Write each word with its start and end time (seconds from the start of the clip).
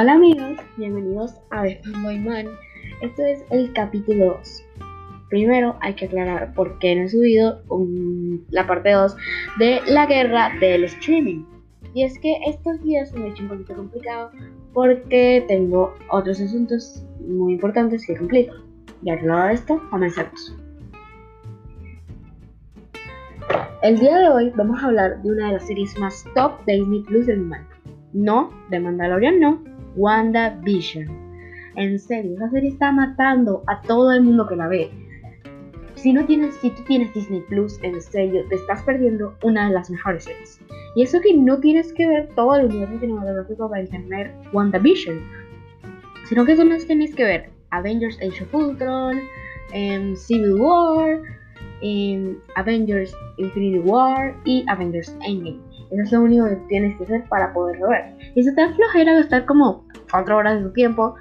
Hola 0.00 0.12
amigos, 0.12 0.58
bienvenidos 0.76 1.34
a 1.50 1.64
The 1.64 1.80
Fanboy 1.82 2.20
Man. 2.20 2.46
Esto 3.02 3.24
es 3.24 3.44
el 3.50 3.72
capítulo 3.72 4.26
2. 4.26 4.64
Primero 5.28 5.74
hay 5.80 5.94
que 5.94 6.04
aclarar 6.04 6.54
por 6.54 6.78
qué 6.78 6.94
no 6.94 7.02
he 7.02 7.08
subido 7.08 7.60
la 8.50 8.64
parte 8.64 8.92
2 8.92 9.16
de 9.58 9.80
la 9.88 10.06
guerra 10.06 10.52
del 10.60 10.84
streaming. 10.84 11.42
Y 11.94 12.04
es 12.04 12.16
que 12.20 12.32
estos 12.46 12.80
días 12.84 13.12
me 13.12 13.26
he 13.26 13.30
hecho 13.30 13.42
un 13.42 13.48
poquito 13.48 13.74
complicado 13.74 14.30
porque 14.72 15.44
tengo 15.48 15.92
otros 16.10 16.40
asuntos 16.40 17.04
muy 17.18 17.54
importantes 17.54 18.06
que 18.06 18.16
cumplir. 18.16 18.52
Ya 19.02 19.14
aclarado 19.14 19.48
esto, 19.48 19.82
comencemos. 19.90 20.56
El 23.82 23.98
día 23.98 24.16
de 24.16 24.28
hoy 24.28 24.52
vamos 24.54 24.80
a 24.80 24.86
hablar 24.86 25.20
de 25.22 25.28
una 25.32 25.48
de 25.48 25.54
las 25.54 25.66
series 25.66 25.98
más 25.98 26.24
top 26.36 26.64
de 26.66 26.74
Disney 26.74 27.02
Plus 27.02 27.26
del 27.26 27.40
momento. 27.40 27.74
No, 28.12 28.50
de 28.70 28.78
Mandalorian 28.78 29.38
no, 29.40 29.67
WandaVision. 29.96 31.06
En 31.76 31.98
serio, 31.98 32.34
esa 32.34 32.50
serie 32.50 32.70
está 32.70 32.90
matando 32.92 33.62
a 33.66 33.80
todo 33.82 34.12
el 34.12 34.22
mundo 34.22 34.46
que 34.46 34.56
la 34.56 34.68
ve. 34.68 34.90
Si 35.94 36.12
no 36.12 36.24
tienes, 36.24 36.54
si 36.56 36.70
tú 36.70 36.82
tienes 36.84 37.12
Disney 37.12 37.40
Plus, 37.48 37.78
en 37.82 38.00
serio, 38.00 38.44
te 38.48 38.54
estás 38.54 38.82
perdiendo 38.82 39.36
una 39.42 39.68
de 39.68 39.74
las 39.74 39.90
mejores 39.90 40.24
series. 40.24 40.60
Y 40.94 41.02
eso 41.02 41.20
que 41.20 41.34
no 41.34 41.58
tienes 41.58 41.92
que 41.92 42.06
ver 42.06 42.28
todo 42.34 42.56
el 42.56 42.66
universo 42.66 43.00
cinematográfico 43.00 43.68
para 43.68 43.82
entender 43.82 44.32
WandaVision, 44.52 45.20
sino 46.28 46.44
que 46.44 46.56
solo 46.56 46.76
tienes 46.86 47.14
que 47.14 47.24
ver 47.24 47.50
Avengers 47.70 48.16
Age 48.18 48.44
of 48.44 48.54
Ultron, 48.54 49.18
em, 49.72 50.14
Civil 50.16 50.54
War, 50.54 51.20
em, 51.80 52.36
Avengers 52.54 53.14
Infinity 53.36 53.80
War 53.80 54.34
y 54.44 54.64
Avengers 54.68 55.16
Endgame. 55.26 55.67
Eso 55.90 56.02
es 56.02 56.12
lo 56.12 56.20
único 56.22 56.44
que 56.46 56.56
tienes 56.68 56.96
que 56.96 57.04
hacer 57.04 57.24
para 57.28 57.52
poderlo 57.52 57.88
ver. 57.88 58.14
Y 58.34 58.42
si 58.42 58.54
te 58.54 58.60
da 58.60 58.72
flojera 58.74 59.14
gastar 59.14 59.44
como 59.46 59.86
4 60.10 60.36
horas 60.36 60.58
de 60.58 60.68
tu 60.68 60.72
tiempo 60.72 61.14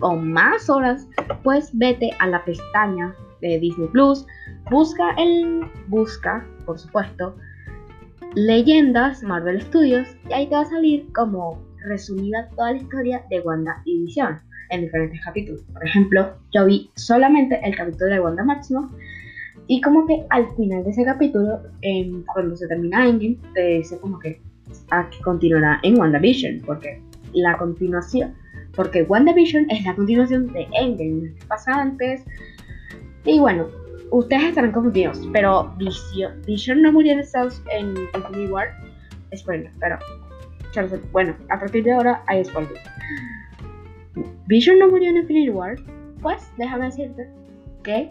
o 0.00 0.16
más 0.16 0.70
horas, 0.70 1.08
pues 1.42 1.70
vete 1.76 2.10
a 2.20 2.26
la 2.28 2.44
pestaña 2.44 3.14
de 3.40 3.58
Disney 3.58 3.88
Plus, 3.88 4.26
busca 4.70 5.10
el 5.16 5.64
busca, 5.88 6.44
por 6.66 6.78
supuesto, 6.78 7.36
leyendas 8.34 9.22
Marvel 9.22 9.60
Studios 9.62 10.08
y 10.28 10.32
ahí 10.32 10.46
te 10.48 10.54
va 10.54 10.62
a 10.62 10.66
salir 10.66 11.06
como 11.12 11.58
resumida 11.86 12.48
toda 12.56 12.72
la 12.72 12.78
historia 12.78 13.24
de 13.30 13.40
Wanda 13.40 13.80
y 13.84 14.04
Vision 14.04 14.38
en 14.70 14.82
diferentes 14.82 15.20
capítulos. 15.24 15.62
Por 15.72 15.84
ejemplo, 15.84 16.34
yo 16.52 16.66
vi 16.66 16.90
solamente 16.96 17.60
el 17.64 17.76
capítulo 17.76 18.10
de 18.10 18.20
Wanda 18.20 18.44
Máximo 18.44 18.90
y 19.68 19.80
como 19.82 20.06
que 20.06 20.24
al 20.30 20.48
final 20.56 20.82
de 20.82 20.90
ese 20.90 21.04
capítulo, 21.04 21.60
cuando 22.32 22.56
se 22.56 22.66
termina 22.66 23.06
Endgame, 23.06 23.36
te 23.54 23.66
dice 23.78 23.98
como 24.00 24.18
que 24.18 24.40
aquí 24.90 25.20
continuará 25.22 25.78
en 25.82 25.98
WandaVision, 25.98 26.62
porque 26.64 27.02
la 27.34 27.56
continuación, 27.58 28.34
porque 28.74 29.02
WandaVision 29.02 29.70
es 29.70 29.84
la 29.84 29.94
continuación 29.94 30.50
de 30.54 30.66
Endgame, 30.72 31.34
que 31.34 31.46
pasa 31.46 31.72
antes. 31.72 32.24
Y 33.24 33.38
bueno, 33.40 33.66
ustedes 34.10 34.44
estarán 34.44 34.72
confundidos, 34.72 35.28
pero 35.34 35.70
Vision, 35.76 36.40
Vision 36.46 36.80
no 36.80 36.90
murió 36.90 37.12
en 37.12 37.18
Estados 37.20 37.62
en 37.70 37.94
Infinity 38.14 38.50
War. 38.50 38.68
Spoiler, 39.36 39.70
pero 39.78 39.98
bueno, 41.12 41.36
a 41.50 41.58
partir 41.60 41.84
de 41.84 41.92
ahora 41.92 42.22
hay 42.26 42.42
spoiler. 42.42 42.72
Vision 44.46 44.78
no 44.78 44.88
murió 44.88 45.10
en 45.10 45.18
Infinity 45.18 45.50
War, 45.50 45.76
pues 46.22 46.50
déjame 46.56 46.86
decirte 46.86 47.28
que 47.82 48.08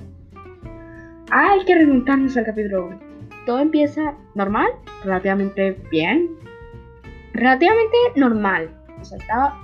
hay 1.31 1.66
que 1.66 1.75
remontarnos 1.75 2.38
al 2.38 2.45
capítulo 2.45 2.88
1. 2.88 3.00
Todo 3.45 3.59
empieza 3.59 4.14
normal, 4.36 4.67
relativamente 5.03 5.78
bien. 5.92 6.30
Relativamente 7.34 7.97
normal. 8.16 8.69
O 9.00 9.06
sea, 9.06 9.17
estaba 9.17 9.59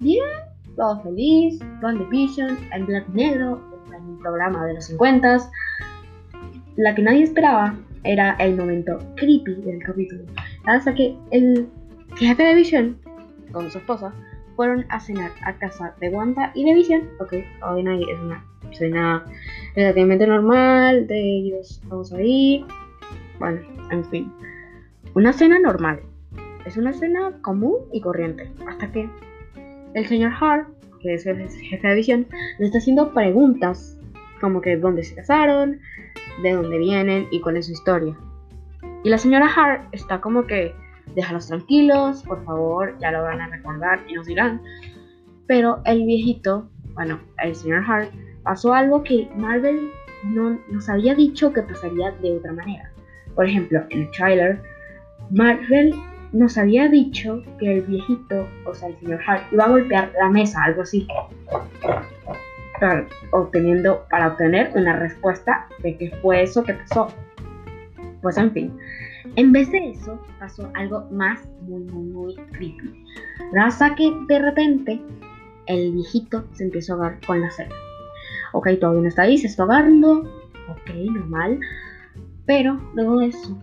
bien, 0.00 0.24
todo 0.76 1.00
feliz, 1.02 1.60
Vision, 2.10 2.56
en 2.72 2.86
blanco 2.86 3.12
negro, 3.12 3.60
en 3.94 4.02
un 4.02 4.18
programa 4.18 4.64
de 4.66 4.74
los 4.74 4.86
50. 4.86 5.38
La 6.76 6.94
que 6.94 7.02
nadie 7.02 7.24
esperaba 7.24 7.74
era 8.04 8.34
el 8.38 8.56
momento 8.56 8.98
creepy 9.16 9.54
del 9.62 9.82
capítulo. 9.82 10.24
Hasta 10.64 10.94
que 10.94 11.16
el 11.30 11.68
jefe 12.16 12.42
de 12.42 12.54
Vision, 12.54 12.98
con 13.52 13.70
su 13.70 13.78
esposa, 13.78 14.12
fueron 14.56 14.84
a 14.88 15.00
cenar 15.00 15.30
a 15.44 15.54
casa 15.54 15.94
de 16.00 16.08
Wanda 16.08 16.52
y 16.54 16.64
de 16.64 16.74
Vision. 16.74 17.08
Ok, 17.20 17.34
hoy 17.68 17.82
nadie 17.82 18.06
es 18.10 18.20
una 18.20 18.44
cena 18.74 19.24
relativamente 19.74 20.26
normal 20.26 21.06
de 21.06 21.20
ellos. 21.20 21.80
Vamos 21.86 22.12
ahí. 22.12 22.64
Bueno, 23.38 23.60
en 23.90 24.04
fin. 24.06 24.32
Una 25.14 25.32
cena 25.32 25.58
normal. 25.58 26.00
Es 26.64 26.76
una 26.76 26.92
cena 26.92 27.38
común 27.42 27.76
y 27.92 28.00
corriente. 28.00 28.50
Hasta 28.66 28.90
que 28.92 29.08
el 29.94 30.06
señor 30.06 30.32
Hart, 30.40 30.68
que 31.00 31.14
es 31.14 31.26
el 31.26 31.48
jefe 31.48 31.88
de 31.88 31.94
visión, 31.94 32.26
le 32.58 32.66
está 32.66 32.78
haciendo 32.78 33.12
preguntas 33.12 33.98
como 34.40 34.60
que 34.60 34.76
dónde 34.76 35.02
se 35.04 35.14
casaron, 35.14 35.80
de 36.42 36.52
dónde 36.52 36.78
vienen 36.78 37.28
y 37.30 37.40
cuál 37.40 37.56
es 37.56 37.66
su 37.66 37.72
historia. 37.72 38.16
Y 39.04 39.08
la 39.08 39.18
señora 39.18 39.50
Hart 39.54 39.88
está 39.92 40.20
como 40.20 40.46
que 40.46 40.74
déjalos 41.14 41.48
tranquilos, 41.48 42.22
por 42.22 42.44
favor, 42.44 42.96
ya 43.00 43.10
lo 43.10 43.22
van 43.22 43.40
a 43.40 43.48
recordar 43.48 44.00
y 44.08 44.14
nos 44.14 44.26
dirán. 44.26 44.62
Pero 45.46 45.82
el 45.84 46.04
viejito, 46.04 46.68
bueno, 46.94 47.20
el 47.42 47.54
señor 47.54 47.84
Hart, 47.86 48.10
pasó 48.42 48.74
algo 48.74 49.02
que 49.02 49.28
Marvel 49.36 49.90
no 50.24 50.58
nos 50.68 50.88
había 50.88 51.14
dicho 51.14 51.52
que 51.52 51.62
pasaría 51.62 52.12
de 52.22 52.36
otra 52.36 52.52
manera. 52.52 52.90
Por 53.34 53.46
ejemplo, 53.46 53.82
en 53.90 54.02
el 54.02 54.10
trailer, 54.10 54.60
Marvel 55.30 55.94
nos 56.32 56.56
había 56.56 56.88
dicho 56.88 57.42
que 57.58 57.78
el 57.78 57.82
viejito, 57.82 58.46
o 58.64 58.74
sea, 58.74 58.88
el 58.88 58.98
señor 59.00 59.20
Hart, 59.26 59.42
iba 59.52 59.64
a 59.64 59.68
golpear 59.68 60.12
la 60.18 60.28
mesa, 60.30 60.62
algo 60.64 60.82
así, 60.82 61.06
para, 62.80 63.06
obteniendo, 63.32 64.04
para 64.10 64.28
obtener 64.28 64.70
una 64.74 64.96
respuesta 64.98 65.66
de 65.82 65.96
qué 65.96 66.10
fue 66.22 66.42
eso 66.42 66.64
que 66.64 66.74
pasó. 66.74 67.08
Pues 68.22 68.36
en 68.38 68.52
fin, 68.52 68.78
en 69.36 69.52
vez 69.52 69.70
de 69.72 69.90
eso, 69.90 70.20
pasó 70.38 70.70
algo 70.74 71.06
más 71.10 71.40
muy, 71.62 71.82
muy, 71.84 72.04
muy 72.04 72.36
creepy. 72.52 73.04
Hasta 73.58 73.94
que 73.94 74.10
de 74.28 74.38
repente 74.38 75.00
el 75.66 75.92
viejito 75.92 76.44
se 76.52 76.64
empezó 76.64 76.92
a 76.92 76.96
ahogar 76.96 77.26
con 77.26 77.40
la 77.40 77.50
cena. 77.50 77.74
Ok, 78.52 78.68
todavía 78.80 79.02
no 79.02 79.08
está 79.08 79.22
ahí, 79.22 79.38
se 79.38 79.46
está 79.46 79.62
ahogando. 79.62 80.20
Ok, 80.68 80.94
normal. 81.12 81.58
Pero 82.46 82.80
luego 82.94 83.18
de 83.20 83.26
eso, 83.26 83.58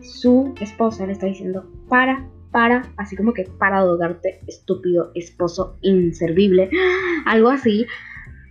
su 0.00 0.54
esposa 0.60 1.06
le 1.06 1.12
está 1.12 1.26
diciendo, 1.26 1.64
para, 1.88 2.26
para, 2.50 2.82
así 2.96 3.16
como 3.16 3.32
que 3.32 3.44
para 3.58 3.78
ahogarte, 3.78 4.40
estúpido 4.46 5.10
esposo 5.14 5.76
inservible. 5.82 6.70
Algo 7.26 7.50
así. 7.50 7.86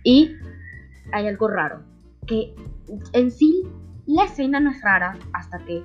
Y 0.04 0.36
hay 1.12 1.26
algo 1.26 1.48
raro. 1.48 1.82
Que 2.26 2.54
en 3.12 3.30
sí 3.30 3.62
la 4.06 4.24
escena 4.24 4.60
no 4.60 4.70
es 4.70 4.80
rara 4.82 5.16
hasta 5.32 5.58
que 5.64 5.82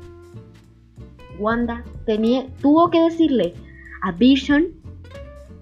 Wanda 1.40 1.84
tenía, 2.06 2.46
tuvo 2.62 2.90
que 2.90 3.02
decirle 3.02 3.54
a 4.02 4.12
Vision 4.12 4.68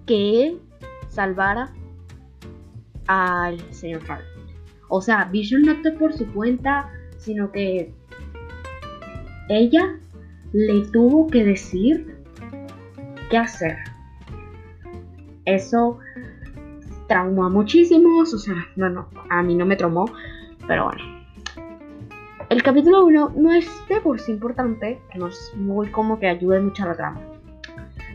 que 0.05 0.43
él 0.43 0.59
salvara 1.07 1.73
al 3.09 3.59
señor 3.73 4.01
Hart. 4.07 4.23
O 4.87 5.01
sea, 5.01 5.25
Vision 5.25 5.63
no 5.63 5.71
actuó 5.71 5.97
por 5.97 6.13
su 6.13 6.31
cuenta, 6.31 6.91
sino 7.17 7.51
que 7.51 7.91
ella 9.49 9.97
le 10.53 10.85
tuvo 10.91 11.27
que 11.27 11.43
decir 11.43 12.15
qué 13.31 13.37
hacer. 13.37 13.77
Eso 15.45 15.97
traumó 17.07 17.45
a 17.45 17.49
muchísimos, 17.49 18.31
o 18.33 18.37
sea, 18.37 18.55
bueno, 18.75 19.07
a 19.29 19.41
mí 19.41 19.55
no 19.55 19.65
me 19.65 19.75
traumó, 19.75 20.05
pero 20.67 20.85
bueno. 20.85 21.03
El 22.49 22.61
capítulo 22.61 23.05
1 23.05 23.33
no 23.35 23.51
es 23.51 23.67
de 23.89 24.01
por 24.01 24.19
sí 24.19 24.31
importante, 24.31 25.01
no 25.15 25.27
es 25.27 25.51
muy 25.55 25.87
como 25.89 26.19
que 26.19 26.27
ayude 26.27 26.59
mucho 26.59 26.83
a 26.83 26.87
la 26.87 26.95
trama. 26.95 27.21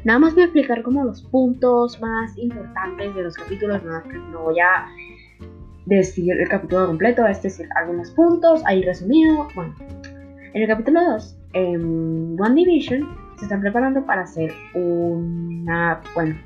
Nada 0.04 0.18
más 0.18 0.34
voy 0.34 0.42
a 0.42 0.46
explicar 0.46 0.82
como 0.82 1.02
los 1.02 1.22
puntos 1.22 1.98
más 2.00 2.36
importantes 2.36 3.14
de 3.14 3.22
los 3.22 3.34
capítulos, 3.34 3.82
no 3.82 4.42
voy 4.42 4.60
a 4.60 4.86
decir 5.86 6.30
el 6.30 6.46
capítulo 6.48 6.86
completo, 6.86 7.26
es 7.26 7.42
decir, 7.42 7.66
algunos 7.74 8.10
puntos 8.10 8.62
ahí 8.66 8.82
resumido. 8.82 9.48
Bueno, 9.54 9.74
en 10.52 10.62
el 10.62 10.68
capítulo 10.68 11.00
2, 11.02 11.36
en 11.54 12.36
One 12.38 12.54
Division 12.54 13.08
se 13.38 13.46
están 13.46 13.62
preparando 13.62 14.04
para 14.04 14.22
hacer 14.22 14.52
una, 14.74 16.02
bueno, 16.14 16.36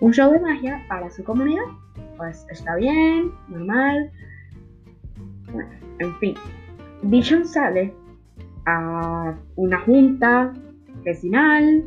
un 0.00 0.12
show 0.12 0.32
de 0.32 0.40
magia 0.40 0.82
para 0.88 1.10
su 1.10 1.22
comunidad. 1.24 1.64
Pues 2.16 2.46
está 2.50 2.76
bien, 2.76 3.30
normal. 3.48 4.10
Bueno, 5.52 5.68
en 5.98 6.16
fin. 6.16 6.34
Vision 7.02 7.44
sale 7.44 7.94
a 8.64 9.34
una 9.56 9.78
junta 9.80 10.52
vecinal 11.04 11.84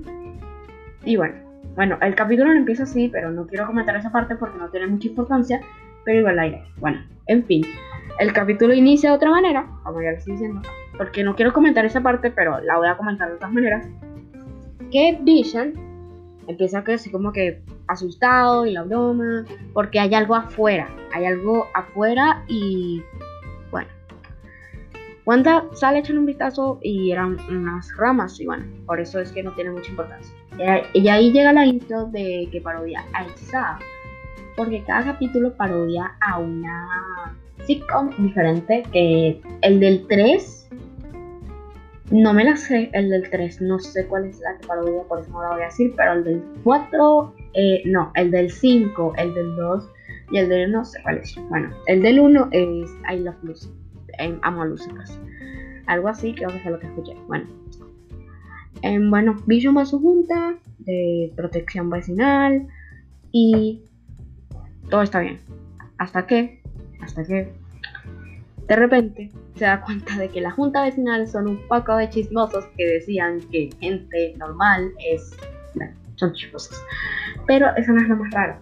y 1.03 1.15
bueno, 1.15 1.35
bueno, 1.75 1.97
el 2.01 2.15
capítulo 2.15 2.51
no 2.51 2.59
empieza 2.59 2.83
así, 2.83 3.07
pero 3.07 3.31
no 3.31 3.47
quiero 3.47 3.65
comentar 3.65 3.95
esa 3.95 4.11
parte 4.11 4.35
porque 4.35 4.57
no 4.57 4.69
tiene 4.69 4.87
mucha 4.87 5.07
importancia, 5.07 5.61
pero 6.03 6.19
igual 6.19 6.35
la 6.35 6.47
iré. 6.47 6.63
Bueno, 6.79 6.99
en 7.27 7.45
fin, 7.45 7.65
el 8.19 8.33
capítulo 8.33 8.73
inicia 8.73 9.11
de 9.11 9.15
otra 9.15 9.31
manera, 9.31 9.67
como 9.83 10.01
ya 10.01 10.11
les 10.11 10.19
estoy 10.19 10.33
diciendo, 10.33 10.61
porque 10.97 11.23
no 11.23 11.35
quiero 11.35 11.53
comentar 11.53 11.85
esa 11.85 12.01
parte, 12.01 12.31
pero 12.31 12.59
la 12.61 12.77
voy 12.77 12.87
a 12.87 12.97
comentar 12.97 13.29
de 13.29 13.35
otras 13.35 13.51
maneras. 13.51 13.87
Que 14.91 15.17
Vision 15.21 15.73
empieza 16.47 16.79
a 16.79 16.83
quedarse 16.83 17.11
como 17.11 17.31
que 17.31 17.61
asustado 17.87 18.65
y 18.65 18.73
la 18.73 18.83
broma, 18.83 19.45
porque 19.73 19.99
hay 19.99 20.13
algo 20.13 20.35
afuera, 20.35 20.87
hay 21.13 21.25
algo 21.25 21.67
afuera 21.73 22.43
y 22.47 23.01
bueno. 23.71 23.89
Wanda 25.25 25.65
sale 25.73 25.99
echando 25.99 26.19
un 26.19 26.25
vistazo 26.25 26.79
y 26.81 27.11
eran 27.11 27.37
unas 27.49 27.95
ramas 27.95 28.39
y 28.39 28.45
bueno, 28.45 28.65
por 28.85 28.99
eso 28.99 29.19
es 29.19 29.31
que 29.31 29.43
no 29.43 29.53
tiene 29.53 29.71
mucha 29.71 29.89
importancia. 29.89 30.35
Y 30.93 31.07
ahí 31.07 31.31
llega 31.31 31.53
la 31.53 31.65
intro 31.65 32.05
de 32.07 32.47
que 32.51 32.61
parodia 32.61 33.03
a 33.13 33.25
Hechizada, 33.25 33.79
porque 34.55 34.83
cada 34.83 35.05
capítulo 35.05 35.55
parodia 35.55 36.13
a 36.21 36.39
una 36.39 37.35
sitcom 37.65 38.09
diferente 38.17 38.83
que 38.91 39.41
el 39.61 39.79
del 39.79 40.05
3 40.07 40.61
no 42.11 42.33
me 42.33 42.43
la 42.43 42.57
sé, 42.57 42.89
el 42.93 43.09
del 43.09 43.29
3, 43.29 43.61
no 43.61 43.79
sé 43.79 44.05
cuál 44.05 44.25
es 44.25 44.39
la 44.41 44.57
que 44.57 44.67
parodia, 44.67 45.03
por 45.03 45.21
eso 45.21 45.31
no 45.31 45.41
la 45.41 45.49
voy 45.51 45.61
a 45.61 45.65
decir, 45.65 45.93
pero 45.95 46.13
el 46.13 46.23
del 46.25 46.43
4, 46.63 47.33
eh, 47.53 47.83
no, 47.85 48.11
el 48.15 48.31
del 48.31 48.51
5, 48.51 49.13
el 49.17 49.33
del 49.33 49.55
2 49.55 49.89
y 50.31 50.37
el 50.39 50.49
del 50.49 50.71
no 50.71 50.83
sé 50.83 51.01
cuál 51.03 51.19
es. 51.19 51.35
Bueno, 51.49 51.69
el 51.87 52.01
del 52.01 52.19
1 52.19 52.49
es 52.51 52.91
I 53.09 53.19
Love 53.19 53.43
Lucy, 53.43 53.69
em, 54.17 54.37
amo 54.41 54.63
a 54.63 54.65
Lucy 54.65 54.89
pues. 54.93 55.19
Algo 55.87 56.09
así, 56.09 56.33
creo 56.33 56.49
que 56.49 56.57
es 56.57 56.65
lo 56.65 56.79
que 56.79 56.87
escuché. 56.87 57.15
Bueno, 57.27 57.47
em, 58.81 59.09
bueno, 59.09 59.37
va 59.47 59.81
a 59.81 59.85
su 59.85 59.99
junta 59.99 60.55
de 60.79 61.31
protección 61.35 61.89
vecinal 61.89 62.67
y 63.31 63.81
todo 64.89 65.01
está 65.01 65.19
bien. 65.19 65.39
Hasta 65.97 66.25
que, 66.25 66.61
hasta 67.01 67.23
que 67.23 67.53
de 68.67 68.75
repente 68.75 69.31
se 69.55 69.65
da 69.65 69.81
cuenta 69.81 70.17
de 70.17 70.29
que 70.29 70.41
la 70.41 70.51
junta 70.51 70.83
vecinal 70.83 71.27
son 71.27 71.47
un 71.47 71.67
poco 71.67 71.95
de 71.97 72.09
chismosos 72.09 72.65
que 72.77 72.85
decían 72.85 73.41
que 73.51 73.69
gente 73.79 74.33
normal 74.37 74.91
es... 75.05 75.35
Bueno, 75.75 75.93
son 76.15 76.33
chismosos. 76.33 76.81
Pero 77.47 77.67
eso 77.75 77.91
no 77.91 78.01
es 78.01 78.07
lo 78.07 78.15
más 78.15 78.31
raro. 78.31 78.55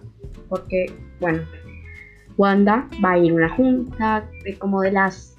Porque, 0.48 0.92
bueno, 1.20 1.42
Wanda 2.36 2.88
va 3.04 3.12
a 3.12 3.18
ir 3.18 3.30
a 3.30 3.34
una 3.34 3.48
junta 3.50 4.28
de 4.44 4.58
como 4.58 4.80
de 4.82 4.92
las... 4.92 5.36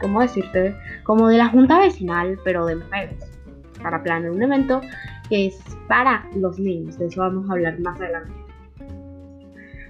¿Cómo 0.00 0.20
decirte? 0.20 0.74
Como 1.04 1.28
de 1.28 1.38
la 1.38 1.48
junta 1.48 1.78
vecinal, 1.78 2.38
pero 2.44 2.66
de 2.66 2.76
mujeres. 2.76 3.29
Para 3.82 4.02
planear 4.02 4.30
un 4.32 4.42
evento 4.42 4.80
que 5.28 5.46
es 5.46 5.62
para 5.88 6.26
los 6.36 6.58
niños. 6.58 6.98
De 6.98 7.06
eso 7.06 7.20
vamos 7.20 7.48
a 7.48 7.54
hablar 7.54 7.78
más 7.80 8.00
adelante. 8.00 8.32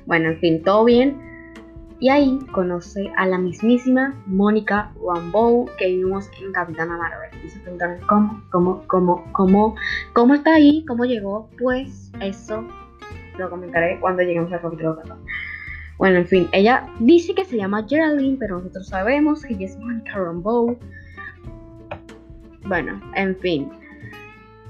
Bueno, 0.07 0.31
en 0.31 0.39
fin, 0.39 0.63
todo 0.63 0.85
bien 0.85 1.31
y 2.01 2.09
ahí 2.09 2.39
conoce 2.53 3.13
a 3.17 3.27
la 3.27 3.37
mismísima 3.37 4.15
Mónica 4.25 4.91
Rambeau 5.07 5.67
que 5.77 5.87
vimos 5.87 6.31
en 6.41 6.51
Capitana 6.51 6.97
Marvel. 6.97 7.29
Y 7.45 7.51
se 7.51 7.59
preguntaron 7.61 7.99
cómo, 8.07 8.43
cómo, 8.51 8.85
cómo, 8.87 9.25
cómo, 9.33 9.75
cómo 10.15 10.35
está 10.35 10.55
ahí, 10.55 10.83
cómo 10.89 11.05
llegó. 11.05 11.51
Pues 11.59 12.11
eso 12.23 12.65
lo 13.37 13.51
comentaré 13.51 14.01
cuando 14.01 14.23
lleguemos 14.23 14.51
al 14.51 14.63
capítulo 14.63 14.97
14. 14.97 15.23
Bueno, 15.99 16.17
en 16.17 16.27
fin, 16.27 16.49
ella 16.53 16.87
dice 17.01 17.35
que 17.35 17.45
se 17.45 17.59
llama 17.59 17.85
Geraldine, 17.87 18.39
pero 18.41 18.57
nosotros 18.57 18.89
sabemos 18.89 19.45
que 19.45 19.53
ella 19.53 19.67
es 19.67 19.79
Mónica 19.79 20.17
Rambeau. 20.17 20.79
Bueno, 22.67 22.99
en 23.15 23.37
fin. 23.37 23.69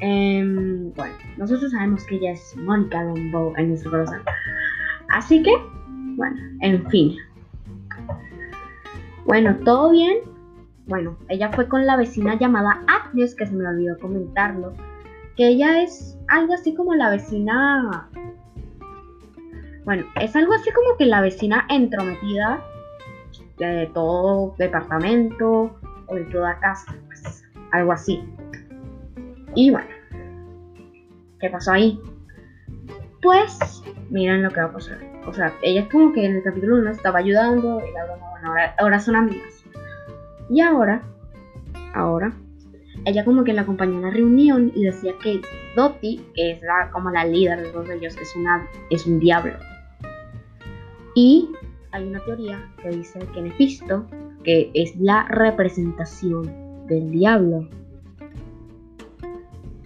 Em, 0.00 0.92
bueno, 0.94 1.14
nosotros 1.36 1.72
sabemos 1.72 2.04
que 2.04 2.16
ella 2.16 2.32
es 2.32 2.56
Mónica 2.56 3.02
Rambeau 3.02 3.54
en 3.56 3.68
nuestro 3.68 3.90
corazón. 3.90 4.22
Así 5.08 5.42
que 5.42 5.52
bueno, 6.20 6.36
en 6.60 6.86
fin. 6.90 7.16
Bueno, 9.24 9.56
¿todo 9.64 9.90
bien? 9.90 10.18
Bueno, 10.86 11.16
ella 11.28 11.50
fue 11.50 11.66
con 11.66 11.86
la 11.86 11.96
vecina 11.96 12.38
llamada 12.38 12.82
Agnes, 12.88 13.34
que 13.34 13.46
se 13.46 13.54
me 13.54 13.66
olvidó 13.66 13.98
comentarlo. 13.98 14.74
Que 15.36 15.48
ella 15.48 15.82
es 15.82 16.18
algo 16.28 16.52
así 16.52 16.74
como 16.74 16.94
la 16.94 17.08
vecina... 17.08 18.10
Bueno, 19.86 20.04
es 20.20 20.36
algo 20.36 20.52
así 20.52 20.70
como 20.72 20.96
que 20.98 21.06
la 21.06 21.22
vecina 21.22 21.64
entrometida 21.70 22.62
de 23.56 23.90
todo 23.94 24.54
departamento 24.58 25.74
o 26.06 26.14
de 26.14 26.24
toda 26.24 26.58
casa. 26.60 26.94
Pues, 27.06 27.44
algo 27.72 27.92
así. 27.92 28.22
Y 29.54 29.70
bueno, 29.70 29.88
¿qué 31.40 31.50
pasó 31.50 31.72
ahí? 31.72 32.00
Pues, 33.22 33.82
miren 34.08 34.42
lo 34.42 34.50
que 34.50 34.60
va 34.60 34.66
a 34.66 34.72
pasar. 34.72 34.98
O 35.26 35.32
sea, 35.32 35.52
ella 35.62 35.82
es 35.82 35.88
como 35.88 36.12
que 36.12 36.24
en 36.24 36.36
el 36.36 36.42
capítulo 36.42 36.76
1 36.76 36.90
estaba 36.90 37.18
ayudando 37.18 37.80
y 37.86 37.92
la 37.92 38.06
bueno, 38.06 38.48
ahora, 38.48 38.74
ahora 38.78 39.00
son 39.00 39.16
amigas. 39.16 39.64
Y 40.48 40.60
ahora, 40.60 41.02
ahora, 41.94 42.32
ella 43.04 43.24
como 43.24 43.44
que 43.44 43.52
la 43.52 43.62
acompañó 43.62 43.96
en 43.96 44.02
la 44.02 44.10
reunión 44.10 44.72
y 44.74 44.84
decía 44.84 45.14
que 45.22 45.40
Dottie, 45.76 46.20
que 46.34 46.52
es 46.52 46.62
la, 46.62 46.90
como 46.90 47.10
la 47.10 47.24
líder 47.24 47.62
de 47.62 47.68
todos 47.70 47.88
ellos, 47.90 48.16
es, 48.20 48.34
una, 48.36 48.66
es 48.90 49.06
un 49.06 49.18
diablo. 49.18 49.54
Y 51.14 51.50
hay 51.92 52.08
una 52.08 52.20
teoría 52.20 52.70
que 52.82 52.90
dice 52.90 53.18
que 53.34 53.42
Nefisto, 53.42 54.06
que 54.44 54.70
es 54.74 54.94
la 54.96 55.26
representación 55.28 56.86
del 56.86 57.10
diablo, 57.10 57.68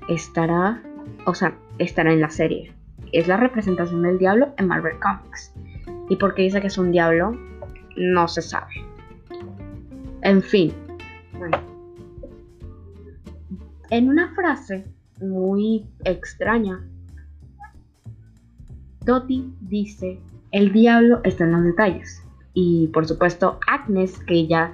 estará, 0.09 0.83
o 1.27 1.35
sea, 1.35 1.57
estará 1.79 2.13
en 2.13 2.21
la 2.21 2.31
serie 2.31 2.75
es 3.15 3.29
la 3.29 3.37
representación 3.37 4.03
del 4.03 4.19
diablo 4.19 4.53
en 4.59 4.67
Marvel 4.67 4.99
Comics. 4.99 5.55
Y 6.09 6.17
por 6.17 6.35
qué 6.35 6.43
dice 6.43 6.61
que 6.61 6.67
es 6.67 6.77
un 6.77 6.91
diablo, 6.91 7.39
no 7.97 8.27
se 8.27 8.43
sabe. 8.43 8.75
En 10.23 10.43
fin. 10.43 10.73
En 13.91 14.09
una 14.09 14.35
frase 14.35 14.85
muy 15.21 15.87
extraña, 16.05 16.85
Dottie 19.03 19.45
dice, 19.61 20.19
el 20.51 20.73
diablo 20.73 21.21
está 21.23 21.45
en 21.45 21.53
los 21.53 21.65
detalles. 21.65 22.21
Y 22.53 22.89
por 22.89 23.07
supuesto, 23.07 23.61
Agnes, 23.69 24.19
que 24.27 24.49
ya 24.49 24.73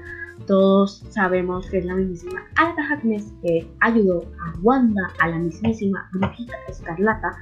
todos 0.50 1.04
sabemos 1.10 1.70
que 1.70 1.78
es 1.78 1.84
la 1.84 1.94
mismísima 1.94 2.44
Alta 2.56 2.82
Agnes 2.90 3.32
que 3.40 3.70
ayudó 3.78 4.24
a 4.44 4.58
Wanda, 4.62 5.08
a 5.20 5.28
la 5.28 5.38
mismísima 5.38 6.10
Brujita 6.10 6.54
Escarlata, 6.66 7.36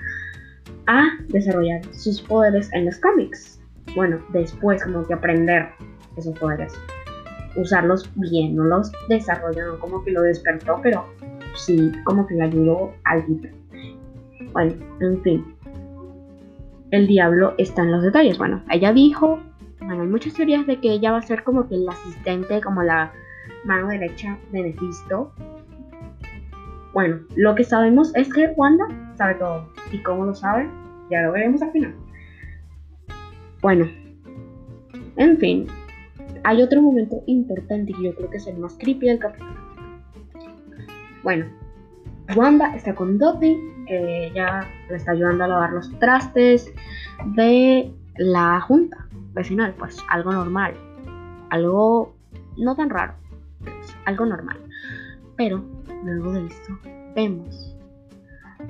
a 0.86 1.04
desarrollar 1.28 1.80
sus 1.94 2.20
poderes 2.20 2.70
en 2.74 2.84
los 2.84 2.98
cómics. 2.98 3.62
Bueno, 3.96 4.18
después 4.34 4.84
como 4.84 5.06
que 5.06 5.14
aprender 5.14 5.70
esos 6.18 6.38
poderes. 6.38 6.74
Usarlos 7.56 8.10
bien, 8.16 8.56
no 8.56 8.64
los 8.64 8.92
desarrolló, 9.08 9.72
no 9.72 9.80
como 9.80 10.04
que 10.04 10.10
lo 10.10 10.20
despertó, 10.20 10.78
pero 10.82 11.06
sí 11.54 11.90
como 12.04 12.26
que 12.26 12.34
le 12.34 12.42
ayudó 12.44 12.92
al 13.04 13.24
tipo. 13.24 13.48
Bueno, 14.52 14.74
en 15.00 15.22
fin. 15.22 15.54
El 16.90 17.06
diablo 17.06 17.54
está 17.56 17.84
en 17.84 17.92
los 17.92 18.02
detalles. 18.02 18.36
Bueno, 18.36 18.62
ella 18.70 18.92
dijo, 18.92 19.40
bueno, 19.88 20.02
hay 20.02 20.08
muchas 20.08 20.34
teorías 20.34 20.66
de 20.66 20.78
que 20.78 20.92
ella 20.92 21.12
va 21.12 21.18
a 21.18 21.22
ser 21.22 21.42
como 21.42 21.66
que 21.66 21.76
el 21.76 21.88
asistente, 21.88 22.60
como 22.60 22.82
la 22.82 23.10
mano 23.64 23.88
derecha 23.88 24.36
de 24.52 24.62
Mephisto. 24.64 25.32
Bueno, 26.92 27.20
lo 27.36 27.54
que 27.54 27.64
sabemos 27.64 28.14
es 28.14 28.30
que 28.30 28.48
Wanda 28.54 28.84
sabe 29.16 29.36
todo. 29.36 29.72
¿Y 29.90 30.02
cómo 30.02 30.26
lo 30.26 30.34
sabe? 30.34 30.68
Ya 31.10 31.22
lo 31.22 31.32
veremos 31.32 31.62
al 31.62 31.72
final. 31.72 31.94
Bueno, 33.62 33.88
en 35.16 35.38
fin, 35.38 35.66
hay 36.44 36.60
otro 36.60 36.82
momento 36.82 37.22
importante 37.26 37.94
que 37.94 38.02
yo 38.02 38.14
creo 38.14 38.28
que 38.28 38.36
es 38.36 38.46
el 38.46 38.58
más 38.58 38.76
creepy 38.78 39.06
del 39.06 39.18
capítulo. 39.18 39.56
Bueno, 41.22 41.46
Wanda 42.36 42.76
está 42.76 42.94
con 42.94 43.16
Dottie, 43.16 43.58
ella 43.86 44.68
le 44.90 44.96
está 44.96 45.12
ayudando 45.12 45.44
a 45.44 45.48
lavar 45.48 45.72
los 45.72 45.98
trastes 45.98 46.70
de 47.36 47.90
la 48.18 48.60
junta 48.60 49.07
vecinal, 49.32 49.74
pues 49.78 49.98
algo 50.08 50.32
normal, 50.32 50.74
algo 51.50 52.14
no 52.56 52.74
tan 52.74 52.90
raro, 52.90 53.14
algo 54.04 54.26
normal. 54.26 54.58
Pero 55.36 55.62
luego 56.04 56.32
de 56.32 56.46
esto 56.46 56.78
vemos 57.14 57.76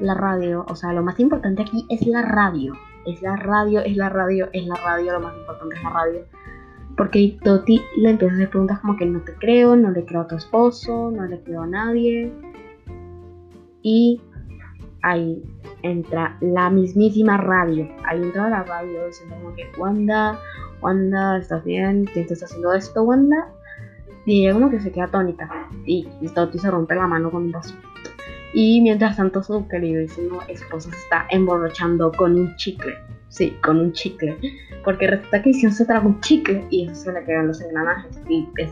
la 0.00 0.14
radio, 0.14 0.64
o 0.68 0.76
sea, 0.76 0.92
lo 0.92 1.02
más 1.02 1.18
importante 1.18 1.62
aquí 1.62 1.86
es 1.88 2.06
la 2.06 2.22
radio. 2.22 2.74
Es 3.06 3.22
la 3.22 3.36
radio, 3.36 3.80
es 3.80 3.96
la 3.96 4.10
radio, 4.10 4.48
es 4.52 4.66
la 4.66 4.74
radio, 4.74 5.12
lo 5.12 5.20
más 5.20 5.34
importante 5.36 5.76
es 5.76 5.82
la 5.82 5.90
radio. 5.90 6.20
Porque 6.96 7.38
Toti 7.42 7.80
le 7.96 8.10
empieza 8.10 8.34
a 8.34 8.36
hacer 8.36 8.50
preguntas 8.50 8.80
como 8.80 8.96
que 8.96 9.06
no 9.06 9.20
te 9.20 9.34
creo, 9.34 9.76
no 9.76 9.90
le 9.90 10.04
creo 10.04 10.22
a 10.22 10.26
tu 10.26 10.36
esposo, 10.36 11.10
no 11.10 11.24
le 11.24 11.40
creo 11.42 11.62
a 11.62 11.66
nadie. 11.66 12.32
Y 13.82 14.20
ahí 15.02 15.42
entra 15.82 16.36
la 16.40 16.70
mismísima 16.70 17.36
radio. 17.36 17.88
Ahí 18.04 18.22
entra 18.22 18.48
la 18.48 18.62
radio 18.64 19.06
diciendo 19.06 19.36
como 19.36 19.54
que 19.54 19.70
Wanda, 19.78 20.38
Wanda, 20.80 21.38
¿estás 21.38 21.64
bien? 21.64 22.04
¿Quién 22.12 22.26
te 22.26 22.34
está 22.34 22.46
haciendo 22.46 22.72
esto, 22.72 23.02
Wanda? 23.02 23.48
Y 24.26 24.44
ella 24.44 24.54
como 24.54 24.70
que 24.70 24.80
se 24.80 24.92
queda 24.92 25.04
atónita. 25.04 25.48
Y, 25.84 26.08
y 26.20 26.28
se 26.28 26.70
rompe 26.70 26.94
la 26.94 27.06
mano 27.06 27.30
con 27.30 27.44
un 27.44 27.52
vaso. 27.52 27.74
Y 28.52 28.80
mientras 28.80 29.16
tanto 29.16 29.42
su 29.42 29.66
queridísimo 29.68 30.40
esposo 30.48 30.90
se 30.90 30.96
está 30.96 31.26
emborrachando 31.30 32.10
con 32.12 32.34
un 32.34 32.56
chicle. 32.56 32.94
Sí, 33.28 33.56
con 33.62 33.78
un 33.78 33.92
chicle. 33.92 34.36
Porque 34.84 35.06
resulta 35.06 35.42
que 35.42 35.50
hicieron 35.50 35.74
se 35.74 35.84
trajo 35.84 36.08
un 36.08 36.20
chicle 36.20 36.64
y 36.70 36.86
eso 36.86 36.94
se 36.94 37.12
le 37.12 37.24
quedan 37.24 37.48
los 37.48 37.60
engranajes. 37.60 38.20
Y, 38.28 38.48
es, 38.56 38.70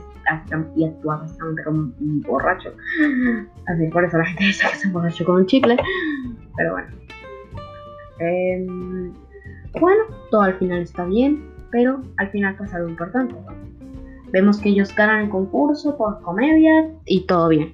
y 0.75 0.85
actúa 0.85 1.19
bastante 1.19 1.63
como 1.65 1.93
un 2.01 2.21
borracho. 2.23 2.73
Así 3.67 3.87
por 3.89 4.05
eso 4.05 4.19
la 4.19 4.27
gente 4.27 4.45
dice 4.45 4.67
que 4.71 4.77
se 4.77 4.87
emborrachó 4.89 5.25
con 5.25 5.37
un 5.37 5.47
chicle. 5.47 5.77
Pero 6.57 6.73
bueno. 6.73 6.89
Em, 8.19 9.13
bueno, 9.81 10.05
todo 10.31 10.43
al 10.43 10.55
final 10.59 10.81
está 10.81 11.05
bien, 11.05 11.51
pero 11.71 12.03
al 12.17 12.31
final 12.31 12.57
pasa 12.57 12.77
algo 12.77 12.89
importante. 12.89 13.35
Vemos 14.33 14.59
que 14.59 14.71
ellos 14.71 14.95
ganan 14.95 15.25
el 15.25 15.29
concurso 15.29 15.97
por 15.97 16.21
comedia 16.23 16.91
y 17.05 17.27
todo 17.27 17.49
bien. 17.49 17.73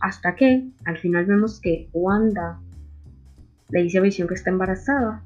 Hasta 0.00 0.34
que 0.34 0.68
al 0.86 0.96
final 0.96 1.26
vemos 1.26 1.60
que 1.60 1.88
Wanda 1.92 2.58
le 3.68 3.82
dice 3.82 3.98
a 3.98 4.02
Visión 4.02 4.28
que 4.28 4.34
está 4.34 4.50
embarazada. 4.50 5.22